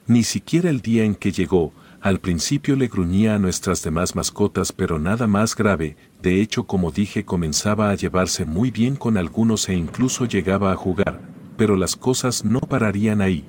ni 0.06 0.22
siquiera 0.22 0.70
el 0.70 0.80
día 0.80 1.02
en 1.02 1.16
que 1.16 1.32
llegó, 1.32 1.72
al 2.00 2.20
principio 2.20 2.76
le 2.76 2.86
gruñía 2.86 3.34
a 3.34 3.38
nuestras 3.40 3.82
demás 3.82 4.14
mascotas 4.14 4.70
pero 4.70 5.00
nada 5.00 5.26
más 5.26 5.56
grave, 5.56 5.96
de 6.24 6.40
hecho 6.40 6.64
como 6.64 6.90
dije 6.90 7.24
comenzaba 7.24 7.90
a 7.90 7.94
llevarse 7.94 8.46
muy 8.46 8.70
bien 8.70 8.96
con 8.96 9.18
algunos 9.18 9.68
e 9.68 9.74
incluso 9.74 10.24
llegaba 10.24 10.72
a 10.72 10.76
jugar, 10.76 11.20
pero 11.58 11.76
las 11.76 11.96
cosas 11.96 12.46
no 12.46 12.60
pararían 12.60 13.20
ahí. 13.20 13.44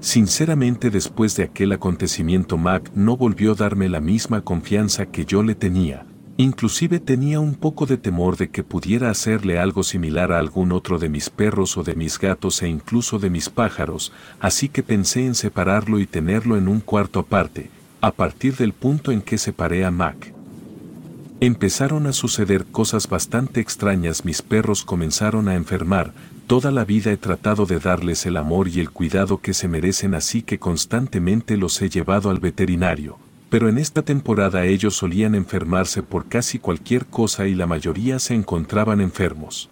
Sinceramente 0.00 0.90
después 0.90 1.36
de 1.36 1.44
aquel 1.44 1.70
acontecimiento 1.70 2.58
Mac 2.58 2.90
no 2.96 3.16
volvió 3.16 3.52
a 3.52 3.54
darme 3.54 3.88
la 3.88 4.00
misma 4.00 4.40
confianza 4.40 5.06
que 5.06 5.24
yo 5.24 5.44
le 5.44 5.54
tenía, 5.54 6.04
Inclusive 6.38 6.98
tenía 6.98 7.38
un 7.40 7.54
poco 7.54 7.84
de 7.84 7.98
temor 7.98 8.38
de 8.38 8.48
que 8.48 8.64
pudiera 8.64 9.10
hacerle 9.10 9.58
algo 9.58 9.82
similar 9.82 10.32
a 10.32 10.38
algún 10.38 10.72
otro 10.72 10.98
de 10.98 11.10
mis 11.10 11.28
perros 11.28 11.76
o 11.76 11.84
de 11.84 11.94
mis 11.94 12.18
gatos 12.18 12.62
e 12.62 12.68
incluso 12.68 13.18
de 13.18 13.28
mis 13.28 13.50
pájaros, 13.50 14.12
así 14.40 14.68
que 14.68 14.82
pensé 14.82 15.26
en 15.26 15.34
separarlo 15.34 16.00
y 16.00 16.06
tenerlo 16.06 16.56
en 16.56 16.68
un 16.68 16.80
cuarto 16.80 17.20
aparte, 17.20 17.70
a 18.00 18.10
partir 18.10 18.56
del 18.56 18.72
punto 18.72 19.12
en 19.12 19.20
que 19.20 19.36
separé 19.36 19.84
a 19.84 19.90
Mac. 19.90 20.41
Empezaron 21.42 22.06
a 22.06 22.12
suceder 22.12 22.66
cosas 22.66 23.08
bastante 23.08 23.58
extrañas, 23.58 24.24
mis 24.24 24.42
perros 24.42 24.84
comenzaron 24.84 25.48
a 25.48 25.56
enfermar, 25.56 26.12
toda 26.46 26.70
la 26.70 26.84
vida 26.84 27.10
he 27.10 27.16
tratado 27.16 27.66
de 27.66 27.80
darles 27.80 28.26
el 28.26 28.36
amor 28.36 28.68
y 28.68 28.78
el 28.78 28.90
cuidado 28.90 29.38
que 29.38 29.52
se 29.52 29.66
merecen 29.66 30.14
así 30.14 30.42
que 30.42 30.60
constantemente 30.60 31.56
los 31.56 31.82
he 31.82 31.88
llevado 31.88 32.30
al 32.30 32.38
veterinario, 32.38 33.18
pero 33.50 33.68
en 33.68 33.78
esta 33.78 34.02
temporada 34.02 34.66
ellos 34.66 34.94
solían 34.94 35.34
enfermarse 35.34 36.04
por 36.04 36.28
casi 36.28 36.60
cualquier 36.60 37.06
cosa 37.06 37.48
y 37.48 37.56
la 37.56 37.66
mayoría 37.66 38.20
se 38.20 38.34
encontraban 38.34 39.00
enfermos. 39.00 39.68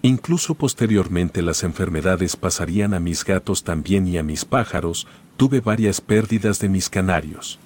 Incluso 0.00 0.54
posteriormente 0.54 1.42
las 1.42 1.62
enfermedades 1.62 2.36
pasarían 2.36 2.94
a 2.94 3.00
mis 3.00 3.22
gatos 3.22 3.64
también 3.64 4.08
y 4.08 4.16
a 4.16 4.22
mis 4.22 4.46
pájaros, 4.46 5.06
tuve 5.36 5.60
varias 5.60 6.00
pérdidas 6.00 6.58
de 6.58 6.70
mis 6.70 6.88
canarios. 6.88 7.58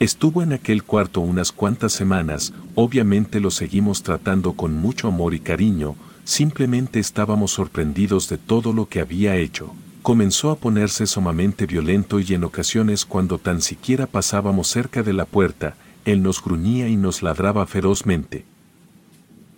Estuvo 0.00 0.42
en 0.42 0.52
aquel 0.52 0.82
cuarto 0.82 1.20
unas 1.20 1.52
cuantas 1.52 1.92
semanas, 1.92 2.52
obviamente 2.74 3.38
lo 3.38 3.52
seguimos 3.52 4.02
tratando 4.02 4.54
con 4.54 4.74
mucho 4.74 5.06
amor 5.06 5.34
y 5.34 5.40
cariño, 5.40 5.94
simplemente 6.24 6.98
estábamos 6.98 7.52
sorprendidos 7.52 8.28
de 8.28 8.38
todo 8.38 8.72
lo 8.72 8.86
que 8.86 8.98
había 8.98 9.36
hecho 9.36 9.72
comenzó 10.02 10.50
a 10.50 10.56
ponerse 10.56 11.06
sumamente 11.06 11.66
violento 11.66 12.20
y 12.20 12.34
en 12.34 12.44
ocasiones 12.44 13.04
cuando 13.04 13.38
tan 13.38 13.60
siquiera 13.60 14.06
pasábamos 14.06 14.68
cerca 14.68 15.02
de 15.02 15.12
la 15.12 15.26
puerta, 15.26 15.76
él 16.04 16.22
nos 16.22 16.42
gruñía 16.42 16.88
y 16.88 16.96
nos 16.96 17.22
ladraba 17.22 17.66
ferozmente. 17.66 18.44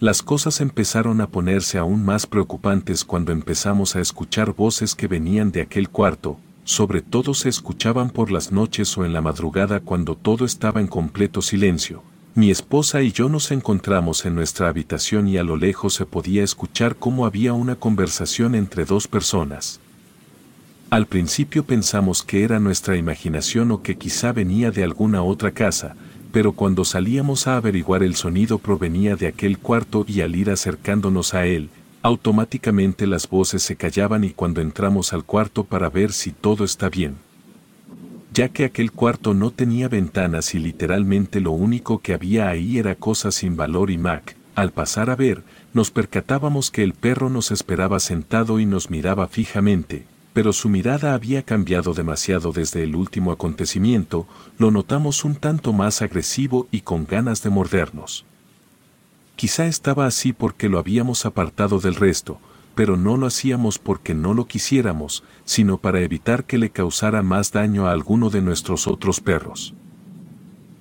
Las 0.00 0.22
cosas 0.22 0.61
empezaron 0.61 1.20
a 1.20 1.28
ponerse 1.28 1.78
aún 1.78 2.04
más 2.04 2.26
preocupantes 2.26 3.04
cuando 3.04 3.30
empezamos 3.30 3.94
a 3.94 4.00
escuchar 4.00 4.52
voces 4.52 4.96
que 4.96 5.06
venían 5.06 5.52
de 5.52 5.62
aquel 5.62 5.88
cuarto, 5.88 6.38
sobre 6.64 7.02
todo 7.02 7.35
se 7.35 7.49
escuchaban 7.49 8.11
por 8.11 8.31
las 8.31 8.52
noches 8.52 8.97
o 8.97 9.04
en 9.04 9.12
la 9.12 9.21
madrugada 9.21 9.81
cuando 9.81 10.14
todo 10.14 10.45
estaba 10.45 10.81
en 10.81 10.87
completo 10.87 11.42
silencio. 11.42 12.02
Mi 12.35 12.50
esposa 12.50 13.02
y 13.02 13.12
yo 13.12 13.28
nos 13.28 13.50
encontramos 13.50 14.25
en 14.25 14.35
nuestra 14.35 14.69
habitación 14.69 15.28
y 15.28 15.37
a 15.37 15.42
lo 15.42 15.57
lejos 15.57 15.95
se 15.95 16.07
podía 16.07 16.42
escuchar 16.42 16.97
cómo 16.97 17.26
había 17.26 17.52
una 17.52 17.75
conversación 17.75 18.54
entre 18.54 18.87
dos 18.87 19.07
personas. 19.07 19.81
Al 20.88 21.07
principio 21.07 21.64
pensamos 21.64 22.23
que 22.23 22.42
era 22.42 22.59
nuestra 22.59 22.97
imaginación 22.97 23.71
o 23.71 23.83
que 23.83 23.97
quizá 23.97 24.33
venía 24.33 24.71
de 24.71 24.85
alguna 24.85 25.23
otra 25.23 25.50
casa, 25.50 25.95
pero 26.33 26.52
cuando 26.52 26.85
salíamos 26.85 27.47
a 27.47 27.57
averiguar 27.57 28.02
el 28.02 28.14
sonido 28.14 28.59
provenía 28.59 29.16
de 29.16 29.26
aquel 29.26 29.59
cuarto 29.59 30.04
y 30.09 30.23
al 30.23 30.35
ir 30.35 30.50
acercándonos 30.50 31.35
a 31.35 31.45
él, 31.45 31.69
automáticamente 32.02 33.06
las 33.06 33.28
voces 33.28 33.62
se 33.62 33.76
callaban 33.76 34.25
y 34.25 34.30
cuando 34.30 34.61
entramos 34.61 35.12
al 35.12 35.25
cuarto 35.25 35.64
para 35.64 35.88
ver 35.88 36.12
si 36.12 36.32
todo 36.32 36.64
está 36.64 36.88
bien. 36.88 37.16
Ya 38.35 38.49
que 38.49 38.64
aquel 38.64 38.92
cuarto 38.92 39.35
no 39.35 39.50
tenía 39.50 39.88
ventanas 39.88 40.54
y 40.54 40.59
literalmente 40.59 41.40
lo 41.40 41.52
único 41.52 41.99
que 41.99 42.14
había 42.14 42.49
ahí 42.49 42.78
era 42.78 42.94
cosas 42.94 43.35
sin 43.37 43.56
valor 43.56 43.90
y 43.90 43.99
Mac, 43.99 44.37
al 44.54 44.73
pasar 44.73 45.11
a 45.11 45.16
ver, 45.16 45.42
nos 45.75 45.90
percatábamos 45.90 46.71
que 46.71 46.82
el 46.82 46.94
perro 46.94 47.30
nos 47.30 47.50
esperaba 47.50 48.00
sentado 48.00 48.59
y 48.59 48.66
nos 48.66 48.90
miraba 48.90 49.28
fijamente, 49.28 50.04
pero 50.32 50.52
su 50.52 50.68
mirada 50.68 51.14
había 51.14 51.42
cambiado 51.42 51.94
demasiado 51.94 52.52
desde 52.52 52.82
el 52.82 52.97
último 52.97 53.32
acontecimiento, 53.32 54.26
lo 54.59 54.71
notamos 54.71 55.25
un 55.25 55.37
tanto 55.37 55.73
más 55.73 56.02
agresivo 56.02 56.68
y 56.71 56.80
con 56.80 57.06
ganas 57.06 57.42
de 57.42 57.50
mordernos. 57.50 58.25
Quizá 59.36 59.66
estaba 59.66 60.06
así 60.06 60.32
porque 60.32 60.68
lo 60.68 60.78
habíamos 60.78 61.26
apartado 61.26 61.80
del 61.80 61.94
resto, 61.94 62.38
pero 62.74 62.96
no 62.96 63.16
lo 63.16 63.26
hacíamos 63.26 63.78
porque 63.78 64.14
no 64.14 64.34
lo 64.34 64.46
quisiéramos, 64.46 65.24
sino 65.44 65.78
para 65.78 66.00
evitar 66.00 66.44
que 66.44 66.58
le 66.58 66.70
causara 66.70 67.22
más 67.22 67.52
daño 67.52 67.86
a 67.86 67.92
alguno 67.92 68.30
de 68.30 68.42
nuestros 68.42 68.86
otros 68.86 69.20
perros. 69.20 69.74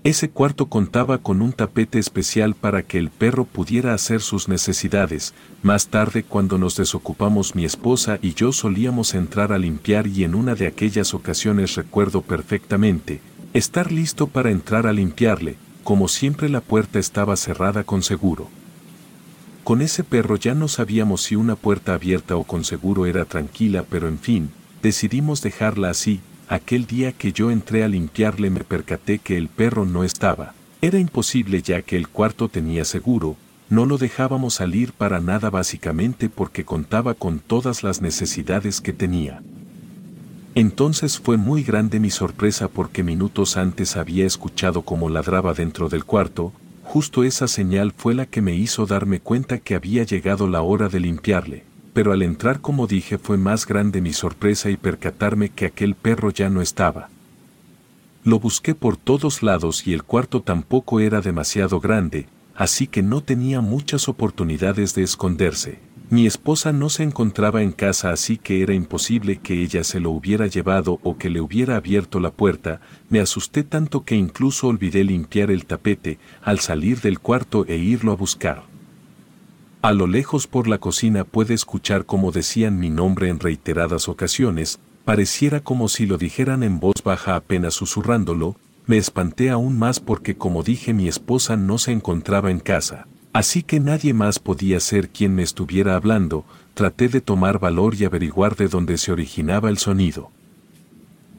Ese 0.04 0.32
cuarto 0.32 0.66
contaba 0.66 1.20
con 1.20 1.44
un 1.44 1.54
tapete 1.54 2.00
especial 2.00 2.56
para 2.56 2.82
que 2.82 2.98
el 2.98 3.12
perro 3.12 3.46
pudiera 3.46 3.94
hacer 3.94 4.22
sus 4.22 4.48
necesidades. 4.48 5.36
Más 5.62 5.90
tarde 5.90 6.24
cuando 6.24 6.58
nos 6.58 6.76
desocupamos 6.76 7.54
mi 7.54 7.66
esposa 7.66 8.18
y 8.20 8.34
yo 8.34 8.52
solíamos 8.52 9.14
entrar 9.14 9.54
a 9.54 9.60
limpiar 9.60 10.08
y 10.08 10.24
en 10.24 10.34
una 10.34 10.56
de 10.56 10.66
aquellas 10.66 11.14
ocasiones 11.14 11.76
recuerdo 11.76 12.24
perfectamente, 12.24 13.22
estar 13.54 13.92
listo 13.92 14.26
para 14.26 14.50
entrar 14.50 14.88
a 14.88 14.94
limpiarle, 14.94 15.58
como 15.84 16.08
siempre 16.08 16.50
la 16.50 16.62
puerta 16.62 17.00
estaba 17.00 17.36
cerrada 17.36 17.84
con 17.84 18.04
seguro. 18.04 18.50
Con 19.64 19.82
ese 19.82 20.04
perro 20.04 20.36
ya 20.36 20.56
no 20.56 20.68
sabíamos 20.68 21.22
si 21.22 21.36
una 21.36 21.56
puerta 21.56 21.94
abierta 21.94 22.36
o 22.36 22.44
con 22.44 22.64
seguro 22.64 23.06
era 23.06 23.26
tranquila, 23.26 23.86
pero 23.90 24.08
en 24.08 24.20
fin, 24.20 24.52
decidimos 24.82 25.42
dejarla 25.42 25.90
así. 25.90 26.20
Aquel 26.50 26.86
día 26.86 27.12
que 27.12 27.32
yo 27.32 27.52
entré 27.52 27.84
a 27.84 27.88
limpiarle 27.88 28.50
me 28.50 28.64
percaté 28.64 29.20
que 29.20 29.38
el 29.38 29.48
perro 29.48 29.86
no 29.86 30.04
estaba. 30.04 30.54
Era 30.82 31.00
imposible 31.00 31.62
ya 31.62 31.82
que 31.84 31.96
el 31.96 32.08
cuarto 32.08 32.50
tenía 32.50 32.86
seguro, 32.86 33.38
no 33.70 33.86
lo 33.86 33.98
dejábamos 33.98 34.56
salir 34.56 34.92
para 34.92 35.22
nada 35.22 35.50
básicamente 35.50 36.28
porque 36.28 36.66
contaba 36.66 37.14
con 37.14 37.40
todas 37.40 37.84
las 37.84 38.02
necesidades 38.02 38.82
que 38.82 38.92
tenía. 38.92 39.42
Entonces 40.54 41.18
fue 41.18 41.38
muy 41.38 41.64
grande 41.64 42.00
mi 42.00 42.10
sorpresa 42.10 42.68
porque 42.68 43.04
minutos 43.04 43.56
antes 43.56 43.96
había 43.96 44.26
escuchado 44.26 44.82
cómo 44.82 45.10
ladraba 45.10 45.54
dentro 45.54 45.88
del 45.88 46.04
cuarto, 46.04 46.52
justo 46.84 47.24
esa 47.24 47.48
señal 47.48 47.94
fue 47.96 48.14
la 48.14 48.26
que 48.26 48.42
me 48.42 48.54
hizo 48.54 48.86
darme 48.86 49.22
cuenta 49.22 49.60
que 49.60 49.76
había 49.76 50.04
llegado 50.04 50.50
la 50.50 50.62
hora 50.62 50.90
de 50.90 51.00
limpiarle, 51.00 51.64
pero 51.94 52.12
al 52.12 52.22
entrar 52.22 52.60
como 52.60 52.86
dije 52.86 53.18
fue 53.18 53.38
más 53.38 53.66
grande 53.66 54.02
mi 54.02 54.12
sorpresa 54.12 54.70
y 54.70 54.76
percatarme 54.76 55.50
que 55.50 55.68
aquel 55.68 55.96
perro 55.96 56.32
ya 56.32 56.50
no 56.50 56.62
estaba. 56.62 57.10
Lo 58.26 58.38
busqué 58.38 58.76
por 58.76 58.98
todos 58.98 59.44
lados 59.44 59.88
y 59.88 59.94
el 59.94 60.04
cuarto 60.04 60.42
tampoco 60.42 61.00
era 61.00 61.22
demasiado 61.22 61.80
grande, 61.80 62.28
así 62.56 62.88
que 62.88 63.02
no 63.02 63.22
tenía 63.22 63.62
muchas 63.62 64.10
oportunidades 64.10 64.94
de 64.96 65.04
esconderse. 65.04 65.80
Mi 66.12 66.28
esposa 66.28 66.74
no 66.74 66.90
se 66.90 67.04
encontraba 67.04 67.62
en 67.62 67.72
casa 67.72 68.12
así 68.12 68.38
que 68.38 68.62
era 68.62 68.74
imposible 68.74 69.38
que 69.38 69.62
ella 69.64 69.86
se 69.86 70.02
lo 70.02 70.12
hubiera 70.12 70.46
llevado 70.46 71.00
o 71.04 71.18
que 71.18 71.30
le 71.30 71.40
hubiera 71.40 71.78
abierto 71.78 72.20
la 72.20 72.32
puerta, 72.32 72.82
me 73.10 73.22
asusté 73.22 73.64
tanto 73.64 74.04
que 74.04 74.18
incluso 74.18 74.68
olvidé 74.68 75.06
limpiar 75.06 75.50
el 75.52 75.66
tapete 75.66 76.20
al 76.42 76.60
salir 76.60 77.00
del 77.00 77.20
cuarto 77.20 77.66
e 77.66 77.78
irlo 77.78 78.12
a 78.12 78.18
buscar. 78.18 78.64
A 79.82 79.94
lo 79.94 80.06
lejos 80.06 80.48
por 80.48 80.68
la 80.68 80.80
cocina 80.80 81.24
puede 81.24 81.54
escuchar 81.54 82.06
como 82.06 82.34
decían 82.34 82.78
mi 82.78 82.90
nombre 82.90 83.30
en 83.30 83.40
reiteradas 83.40 84.10
ocasiones, 84.10 84.82
pareciera 85.06 85.62
como 85.62 85.88
si 85.88 86.08
lo 86.08 86.18
dijeran 86.18 86.64
en 86.64 86.82
voz 86.82 87.04
baja 87.06 87.38
apenas 87.38 87.74
susurrándolo, 87.76 88.58
me 88.86 88.98
espanté 88.98 89.50
aún 89.50 89.80
más 89.80 90.02
porque 90.02 90.36
como 90.36 90.62
dije 90.62 90.94
mi 90.94 91.08
esposa 91.08 91.56
no 91.56 91.78
se 91.78 91.94
encontraba 91.94 92.52
en 92.52 92.60
casa. 92.60 93.08
Así 93.34 93.64
que 93.64 93.80
nadie 93.80 94.14
más 94.14 94.40
podía 94.40 94.80
ser 94.80 95.10
quien 95.10 95.36
me 95.36 95.44
estuviera 95.44 95.96
hablando, 95.96 96.44
traté 96.74 97.08
de 97.08 97.22
tomar 97.22 97.60
valor 97.60 97.96
y 97.96 98.04
averiguar 98.04 98.58
de 98.58 98.68
dónde 98.68 98.98
se 98.98 99.12
originaba 99.12 99.70
el 99.70 99.78
sonido. 99.78 100.32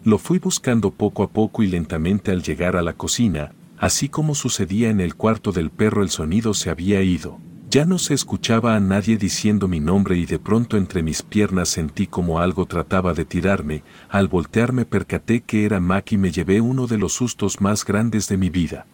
Lo 0.04 0.18
fui 0.18 0.38
buscando 0.38 0.90
poco 0.90 1.22
a 1.22 1.28
poco 1.28 1.62
y 1.62 1.66
lentamente 1.66 2.30
al 2.30 2.42
llegar 2.42 2.76
a 2.76 2.82
la 2.82 2.94
cocina, 2.94 3.52
así 3.78 4.08
como 4.08 4.34
sucedía 4.34 4.88
en 4.88 5.00
el 5.00 5.14
cuarto 5.14 5.52
del 5.52 5.70
perro 5.70 6.02
el 6.02 6.08
sonido 6.08 6.54
se 6.54 6.70
había 6.70 7.02
ido. 7.02 7.38
Ya 7.70 7.84
no 7.84 7.98
se 7.98 8.12
escuchaba 8.14 8.74
a 8.74 8.80
nadie 8.80 9.16
diciendo 9.16 9.68
mi 9.68 9.80
nombre 9.80 10.16
y 10.16 10.26
de 10.26 10.38
pronto 10.38 10.76
entre 10.76 11.02
mis 11.02 11.22
piernas 11.22 11.68
sentí 11.70 12.06
como 12.06 12.40
algo 12.40 12.66
trataba 12.66 13.14
de 13.14 13.24
tirarme, 13.24 13.82
al 14.08 14.28
voltearme 14.28 14.84
percaté 14.84 15.40
que 15.40 15.64
era 15.64 15.80
Mac 15.80 16.12
y 16.12 16.18
me 16.18 16.30
llevé 16.30 16.60
uno 16.60 16.86
de 16.86 16.98
los 16.98 17.12
sustos 17.12 17.60
más 17.60 17.84
grandes 17.84 18.28
de 18.28 18.36
mi 18.36 18.50
vida. 18.50 18.86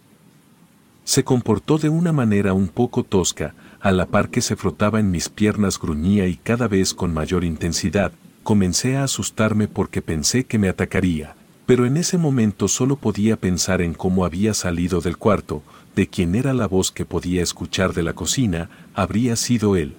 Se 1.08 1.24
comportó 1.24 1.78
de 1.78 1.88
una 1.88 2.12
manera 2.12 2.52
un 2.52 2.68
poco 2.68 3.02
tosca, 3.02 3.54
a 3.80 3.92
la 3.92 4.04
par 4.04 4.28
que 4.28 4.42
se 4.42 4.56
frotaba 4.56 5.00
en 5.00 5.10
mis 5.10 5.30
piernas 5.30 5.78
gruñía 5.78 6.26
y 6.26 6.36
cada 6.36 6.68
vez 6.68 6.92
con 6.92 7.14
mayor 7.14 7.44
intensidad, 7.44 8.12
comencé 8.42 8.98
a 8.98 9.04
asustarme 9.04 9.68
porque 9.68 10.02
pensé 10.02 10.44
que 10.44 10.58
me 10.58 10.68
atacaría, 10.68 11.34
pero 11.64 11.86
en 11.86 11.96
ese 11.96 12.18
momento 12.18 12.68
solo 12.68 12.96
podía 12.96 13.38
pensar 13.38 13.80
en 13.80 13.94
cómo 13.94 14.26
había 14.26 14.52
salido 14.52 15.00
del 15.00 15.16
cuarto, 15.16 15.62
de 15.96 16.08
quién 16.08 16.34
era 16.34 16.52
la 16.52 16.68
voz 16.68 16.92
que 16.92 17.06
podía 17.06 17.42
escuchar 17.42 17.94
de 17.94 18.02
la 18.02 18.12
cocina, 18.12 18.68
habría 18.92 19.36
sido 19.36 19.76
él. 19.76 19.94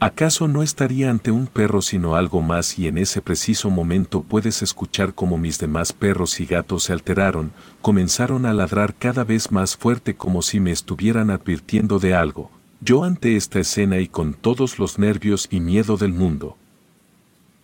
¿Acaso 0.00 0.46
no 0.46 0.62
estaría 0.62 1.10
ante 1.10 1.32
un 1.32 1.48
perro 1.48 1.82
sino 1.82 2.14
algo 2.14 2.40
más 2.40 2.78
y 2.78 2.86
en 2.86 2.98
ese 2.98 3.20
preciso 3.20 3.68
momento 3.68 4.22
puedes 4.22 4.62
escuchar 4.62 5.12
como 5.12 5.38
mis 5.38 5.58
demás 5.58 5.92
perros 5.92 6.38
y 6.38 6.46
gatos 6.46 6.84
se 6.84 6.92
alteraron, 6.92 7.50
comenzaron 7.82 8.46
a 8.46 8.54
ladrar 8.54 8.94
cada 8.94 9.24
vez 9.24 9.50
más 9.50 9.76
fuerte 9.76 10.14
como 10.14 10.42
si 10.42 10.60
me 10.60 10.70
estuvieran 10.70 11.30
advirtiendo 11.30 11.98
de 11.98 12.14
algo, 12.14 12.48
yo 12.80 13.02
ante 13.02 13.34
esta 13.34 13.58
escena 13.58 13.98
y 13.98 14.06
con 14.06 14.34
todos 14.34 14.78
los 14.78 15.00
nervios 15.00 15.48
y 15.50 15.58
miedo 15.58 15.96
del 15.96 16.12
mundo. 16.12 16.56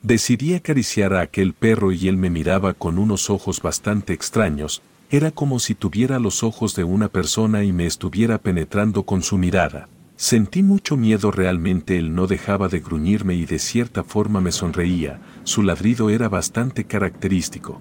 Decidí 0.02 0.54
acariciar 0.54 1.14
a 1.14 1.20
aquel 1.20 1.52
perro 1.52 1.92
y 1.92 2.08
él 2.08 2.16
me 2.16 2.30
miraba 2.30 2.74
con 2.74 2.98
unos 2.98 3.30
ojos 3.30 3.62
bastante 3.62 4.12
extraños, 4.12 4.82
era 5.08 5.30
como 5.30 5.60
si 5.60 5.76
tuviera 5.76 6.18
los 6.18 6.42
ojos 6.42 6.74
de 6.74 6.82
una 6.82 7.08
persona 7.08 7.62
y 7.62 7.72
me 7.72 7.86
estuviera 7.86 8.38
penetrando 8.38 9.04
con 9.04 9.22
su 9.22 9.38
mirada. 9.38 9.88
Sentí 10.16 10.62
mucho 10.62 10.96
miedo 10.96 11.32
realmente, 11.32 11.98
él 11.98 12.14
no 12.14 12.28
dejaba 12.28 12.68
de 12.68 12.78
gruñirme 12.78 13.34
y 13.34 13.46
de 13.46 13.58
cierta 13.58 14.04
forma 14.04 14.40
me 14.40 14.52
sonreía, 14.52 15.20
su 15.42 15.62
ladrido 15.62 16.08
era 16.08 16.28
bastante 16.28 16.84
característico. 16.84 17.80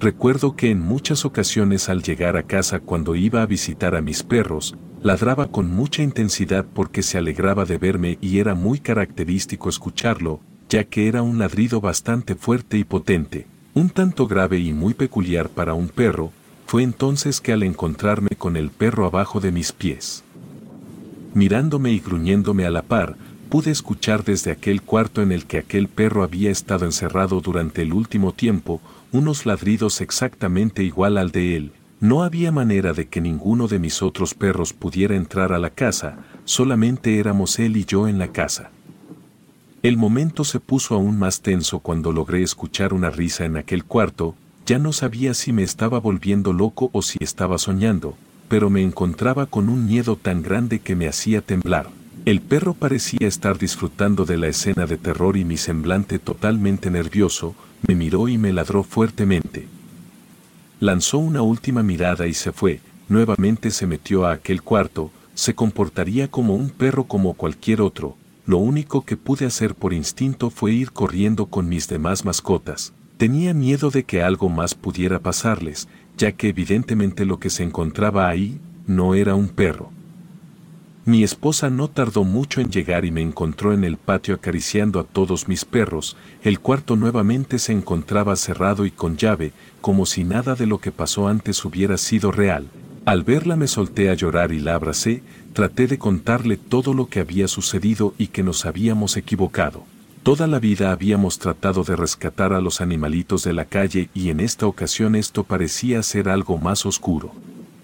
Recuerdo 0.00 0.56
que 0.56 0.70
en 0.70 0.80
muchas 0.80 1.24
ocasiones 1.24 1.88
al 1.88 2.02
llegar 2.02 2.36
a 2.36 2.42
casa 2.42 2.80
cuando 2.80 3.14
iba 3.14 3.40
a 3.40 3.46
visitar 3.46 3.94
a 3.94 4.02
mis 4.02 4.24
perros, 4.24 4.74
ladraba 5.00 5.46
con 5.46 5.70
mucha 5.70 6.02
intensidad 6.02 6.66
porque 6.74 7.04
se 7.04 7.18
alegraba 7.18 7.64
de 7.66 7.78
verme 7.78 8.18
y 8.20 8.40
era 8.40 8.56
muy 8.56 8.80
característico 8.80 9.68
escucharlo, 9.68 10.40
ya 10.68 10.82
que 10.82 11.06
era 11.06 11.22
un 11.22 11.38
ladrido 11.38 11.80
bastante 11.80 12.34
fuerte 12.34 12.78
y 12.78 12.84
potente, 12.84 13.46
un 13.74 13.90
tanto 13.90 14.26
grave 14.26 14.58
y 14.58 14.72
muy 14.72 14.92
peculiar 14.92 15.50
para 15.50 15.74
un 15.74 15.88
perro, 15.88 16.32
fue 16.66 16.82
entonces 16.82 17.40
que 17.40 17.52
al 17.52 17.62
encontrarme 17.62 18.30
con 18.36 18.56
el 18.56 18.70
perro 18.70 19.06
abajo 19.06 19.38
de 19.38 19.52
mis 19.52 19.70
pies, 19.70 20.24
mirándome 21.34 21.92
y 21.92 22.00
gruñéndome 22.00 22.66
a 22.66 22.70
la 22.70 22.82
par, 22.82 23.16
pude 23.48 23.70
escuchar 23.70 24.24
desde 24.24 24.50
aquel 24.50 24.80
cuarto 24.80 25.20
en 25.20 25.30
el 25.30 25.44
que 25.44 25.58
aquel 25.58 25.88
perro 25.88 26.22
había 26.22 26.50
estado 26.50 26.86
encerrado 26.86 27.40
durante 27.40 27.82
el 27.82 27.92
último 27.92 28.32
tiempo, 28.32 28.80
unos 29.12 29.44
ladridos 29.44 30.00
exactamente 30.00 30.82
igual 30.82 31.18
al 31.18 31.30
de 31.32 31.56
él. 31.56 31.72
No 32.00 32.22
había 32.22 32.50
manera 32.50 32.94
de 32.94 33.08
que 33.08 33.20
ninguno 33.20 33.68
de 33.68 33.78
mis 33.78 34.02
otros 34.02 34.34
perros 34.34 34.72
pudiera 34.72 35.16
entrar 35.16 35.52
a 35.52 35.58
la 35.58 35.70
casa, 35.70 36.16
solamente 36.44 37.18
éramos 37.18 37.58
él 37.58 37.76
y 37.76 37.84
yo 37.84 38.08
en 38.08 38.18
la 38.18 38.28
casa. 38.28 38.70
El 39.82 39.96
momento 39.96 40.44
se 40.44 40.58
puso 40.58 40.94
aún 40.94 41.18
más 41.18 41.42
tenso 41.42 41.80
cuando 41.80 42.10
logré 42.10 42.42
escuchar 42.42 42.94
una 42.94 43.10
risa 43.10 43.44
en 43.44 43.56
aquel 43.56 43.84
cuarto, 43.84 44.34
ya 44.64 44.78
no 44.78 44.92
sabía 44.92 45.34
si 45.34 45.52
me 45.52 45.62
estaba 45.62 46.00
volviendo 46.00 46.52
loco 46.52 46.88
o 46.92 47.02
si 47.02 47.18
estaba 47.20 47.58
soñando, 47.58 48.16
pero 48.52 48.68
me 48.68 48.82
encontraba 48.82 49.46
con 49.46 49.70
un 49.70 49.86
miedo 49.86 50.14
tan 50.16 50.42
grande 50.42 50.80
que 50.80 50.94
me 50.94 51.08
hacía 51.08 51.40
temblar. 51.40 51.88
El 52.26 52.42
perro 52.42 52.74
parecía 52.74 53.26
estar 53.26 53.56
disfrutando 53.56 54.26
de 54.26 54.36
la 54.36 54.48
escena 54.48 54.84
de 54.84 54.98
terror 54.98 55.38
y 55.38 55.44
mi 55.46 55.56
semblante 55.56 56.18
totalmente 56.18 56.90
nervioso, 56.90 57.54
me 57.88 57.94
miró 57.94 58.28
y 58.28 58.36
me 58.36 58.52
ladró 58.52 58.82
fuertemente. 58.82 59.68
Lanzó 60.80 61.16
una 61.16 61.40
última 61.40 61.82
mirada 61.82 62.26
y 62.26 62.34
se 62.34 62.52
fue, 62.52 62.80
nuevamente 63.08 63.70
se 63.70 63.86
metió 63.86 64.26
a 64.26 64.32
aquel 64.32 64.60
cuarto, 64.60 65.10
se 65.32 65.54
comportaría 65.54 66.28
como 66.28 66.54
un 66.54 66.68
perro 66.68 67.04
como 67.04 67.32
cualquier 67.32 67.80
otro, 67.80 68.18
lo 68.44 68.58
único 68.58 69.06
que 69.06 69.16
pude 69.16 69.46
hacer 69.46 69.74
por 69.74 69.94
instinto 69.94 70.50
fue 70.50 70.72
ir 70.72 70.92
corriendo 70.92 71.46
con 71.46 71.70
mis 71.70 71.88
demás 71.88 72.26
mascotas. 72.26 72.92
Tenía 73.16 73.54
miedo 73.54 73.90
de 73.90 74.04
que 74.04 74.22
algo 74.22 74.48
más 74.48 74.74
pudiera 74.74 75.20
pasarles, 75.20 75.88
ya 76.16 76.32
que 76.32 76.48
evidentemente 76.48 77.24
lo 77.24 77.38
que 77.38 77.50
se 77.50 77.62
encontraba 77.62 78.28
ahí 78.28 78.60
no 78.86 79.14
era 79.14 79.34
un 79.34 79.48
perro. 79.48 79.90
Mi 81.04 81.24
esposa 81.24 81.68
no 81.68 81.88
tardó 81.88 82.22
mucho 82.22 82.60
en 82.60 82.70
llegar 82.70 83.04
y 83.04 83.10
me 83.10 83.22
encontró 83.22 83.72
en 83.72 83.82
el 83.82 83.96
patio 83.96 84.36
acariciando 84.36 85.00
a 85.00 85.04
todos 85.04 85.48
mis 85.48 85.64
perros, 85.64 86.16
el 86.44 86.60
cuarto 86.60 86.94
nuevamente 86.94 87.58
se 87.58 87.72
encontraba 87.72 88.36
cerrado 88.36 88.86
y 88.86 88.92
con 88.92 89.16
llave, 89.16 89.52
como 89.80 90.06
si 90.06 90.22
nada 90.22 90.54
de 90.54 90.66
lo 90.66 90.78
que 90.78 90.92
pasó 90.92 91.26
antes 91.26 91.64
hubiera 91.64 91.96
sido 91.96 92.30
real. 92.30 92.68
Al 93.04 93.24
verla 93.24 93.56
me 93.56 93.66
solté 93.66 94.10
a 94.10 94.14
llorar 94.14 94.52
y 94.52 94.60
la 94.60 94.76
abracé, 94.76 95.24
traté 95.54 95.88
de 95.88 95.98
contarle 95.98 96.56
todo 96.56 96.94
lo 96.94 97.08
que 97.08 97.18
había 97.18 97.48
sucedido 97.48 98.14
y 98.16 98.28
que 98.28 98.44
nos 98.44 98.64
habíamos 98.64 99.16
equivocado. 99.16 99.84
Toda 100.22 100.46
la 100.46 100.60
vida 100.60 100.92
habíamos 100.92 101.40
tratado 101.40 101.82
de 101.82 101.96
rescatar 101.96 102.52
a 102.52 102.60
los 102.60 102.80
animalitos 102.80 103.42
de 103.42 103.52
la 103.52 103.64
calle 103.64 104.08
y 104.14 104.30
en 104.30 104.38
esta 104.38 104.68
ocasión 104.68 105.16
esto 105.16 105.42
parecía 105.42 106.00
ser 106.04 106.28
algo 106.28 106.58
más 106.58 106.86
oscuro. 106.86 107.32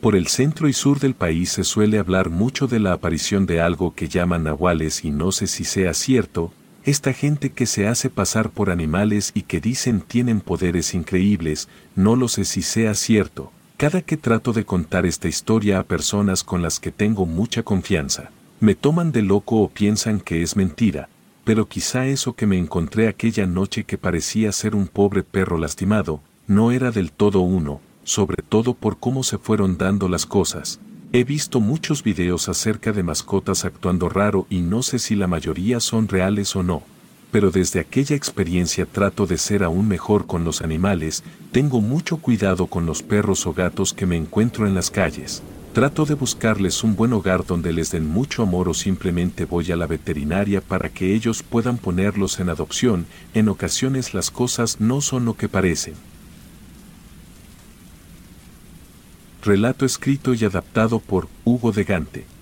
Por 0.01 0.15
el 0.15 0.29
centro 0.29 0.69
y 0.69 0.73
sur 0.73 1.01
del 1.01 1.15
país 1.15 1.51
se 1.51 1.65
suele 1.65 1.99
hablar 1.99 2.31
mucho 2.31 2.69
de 2.69 2.79
la 2.79 2.93
aparición 2.93 3.45
de 3.47 3.61
algo 3.61 3.93
que 3.97 4.07
llaman 4.07 4.45
nahuales 4.45 5.05
y 5.05 5.11
no 5.11 5.33
sé 5.33 5.49
si 5.49 5.65
sea 5.65 5.95
cierto, 5.95 6.53
esta 6.85 7.13
gente 7.13 7.51
que 7.51 7.67
se 7.67 7.89
hace 7.89 8.09
pasar 8.09 8.51
por 8.51 8.71
animales 8.71 9.33
y 9.35 9.43
que 9.43 9.59
dicen 9.61 10.01
tienen 10.01 10.41
poderes 10.41 10.95
increíbles, 10.95 11.69
no 11.97 12.15
lo 12.15 12.29
sé 12.29 12.45
si 12.45 12.63
sea 12.63 12.95
cierto, 12.95 13.51
cada 13.77 14.01
que 14.01 14.17
trato 14.17 14.53
de 14.53 14.65
contar 14.65 15.07
esta 15.07 15.27
historia 15.27 15.81
a 15.81 15.83
personas 15.83 16.45
con 16.45 16.63
las 16.63 16.79
que 16.79 16.93
tengo 16.93 17.27
mucha 17.27 17.65
confianza, 17.65 18.31
me 18.61 18.77
toman 18.77 19.11
de 19.11 19.23
loco 19.23 19.57
o 19.57 19.69
piensan 19.69 20.21
que 20.21 20.43
es 20.43 20.55
mentira, 20.55 21.09
pero 21.49 21.67
quizá 21.67 22.07
eso 22.07 22.35
que 22.35 22.47
me 22.47 22.59
encontré 22.59 23.09
aquella 23.09 23.47
noche 23.47 23.85
que 23.85 23.97
parecía 23.97 24.53
ser 24.53 24.75
un 24.75 24.87
pobre 24.87 25.23
perro 25.23 25.57
lastimado, 25.57 26.21
no 26.47 26.73
era 26.73 26.91
del 26.91 27.11
todo 27.11 27.41
uno, 27.41 27.81
sobre 28.05 28.43
todo 28.43 28.75
por 28.75 28.99
cómo 28.99 29.23
se 29.23 29.39
fueron 29.39 29.79
dando 29.79 30.11
las 30.11 30.27
cosas. 30.27 30.79
He 31.11 31.25
visto 31.25 31.61
muchos 31.61 32.03
videos 32.03 32.51
acerca 32.51 32.93
de 32.93 33.03
mascotas 33.03 33.65
actuando 33.65 34.11
raro 34.11 34.47
y 34.51 34.61
no 34.61 34.83
sé 34.83 34.99
si 34.99 35.15
la 35.15 35.27
mayoría 35.27 35.81
son 35.81 36.07
reales 36.09 36.55
o 36.55 36.63
no, 36.63 36.83
pero 37.31 37.51
desde 37.51 37.81
aquella 37.81 38.15
experiencia 38.15 38.85
trato 38.85 39.27
de 39.27 39.39
ser 39.39 39.65
aún 39.65 39.89
mejor 39.89 40.27
con 40.27 40.45
los 40.45 40.61
animales, 40.61 41.25
tengo 41.51 41.81
mucho 41.81 42.19
cuidado 42.19 42.67
con 42.67 42.85
los 42.85 43.03
perros 43.03 43.47
o 43.47 43.55
gatos 43.55 43.95
que 43.95 44.05
me 44.05 44.19
encuentro 44.19 44.67
en 44.67 44.75
las 44.75 44.91
calles. 44.91 45.43
Trato 45.73 46.07
de 46.07 46.15
buscarles 46.15 46.83
un 46.83 46.97
buen 46.97 47.13
hogar 47.13 47.45
donde 47.47 47.73
les 47.73 47.93
den 47.93 48.09
mucho 48.09 48.43
amor 48.43 48.69
o 48.69 48.75
simplemente 48.75 49.45
voy 49.45 49.71
a 49.71 49.77
la 49.77 49.87
veterinaria 49.87 50.61
para 50.61 50.89
que 50.89 51.15
ellos 51.15 51.43
puedan 51.43 51.79
ponerlos 51.79 52.41
en 52.41 52.49
adopción, 52.49 53.07
en 53.35 53.49
ocasiones 53.49 54.15
las 54.15 54.31
cosas 54.31 54.81
no 54.81 55.01
son 55.01 55.25
lo 55.25 55.35
que 55.35 55.49
parecen. 55.49 55.95
Relato 59.45 59.85
escrito 59.85 60.35
y 60.35 60.45
adaptado 60.45 60.99
por 60.99 61.29
Hugo 61.45 61.71
de 61.71 61.85
Gante. 61.85 62.38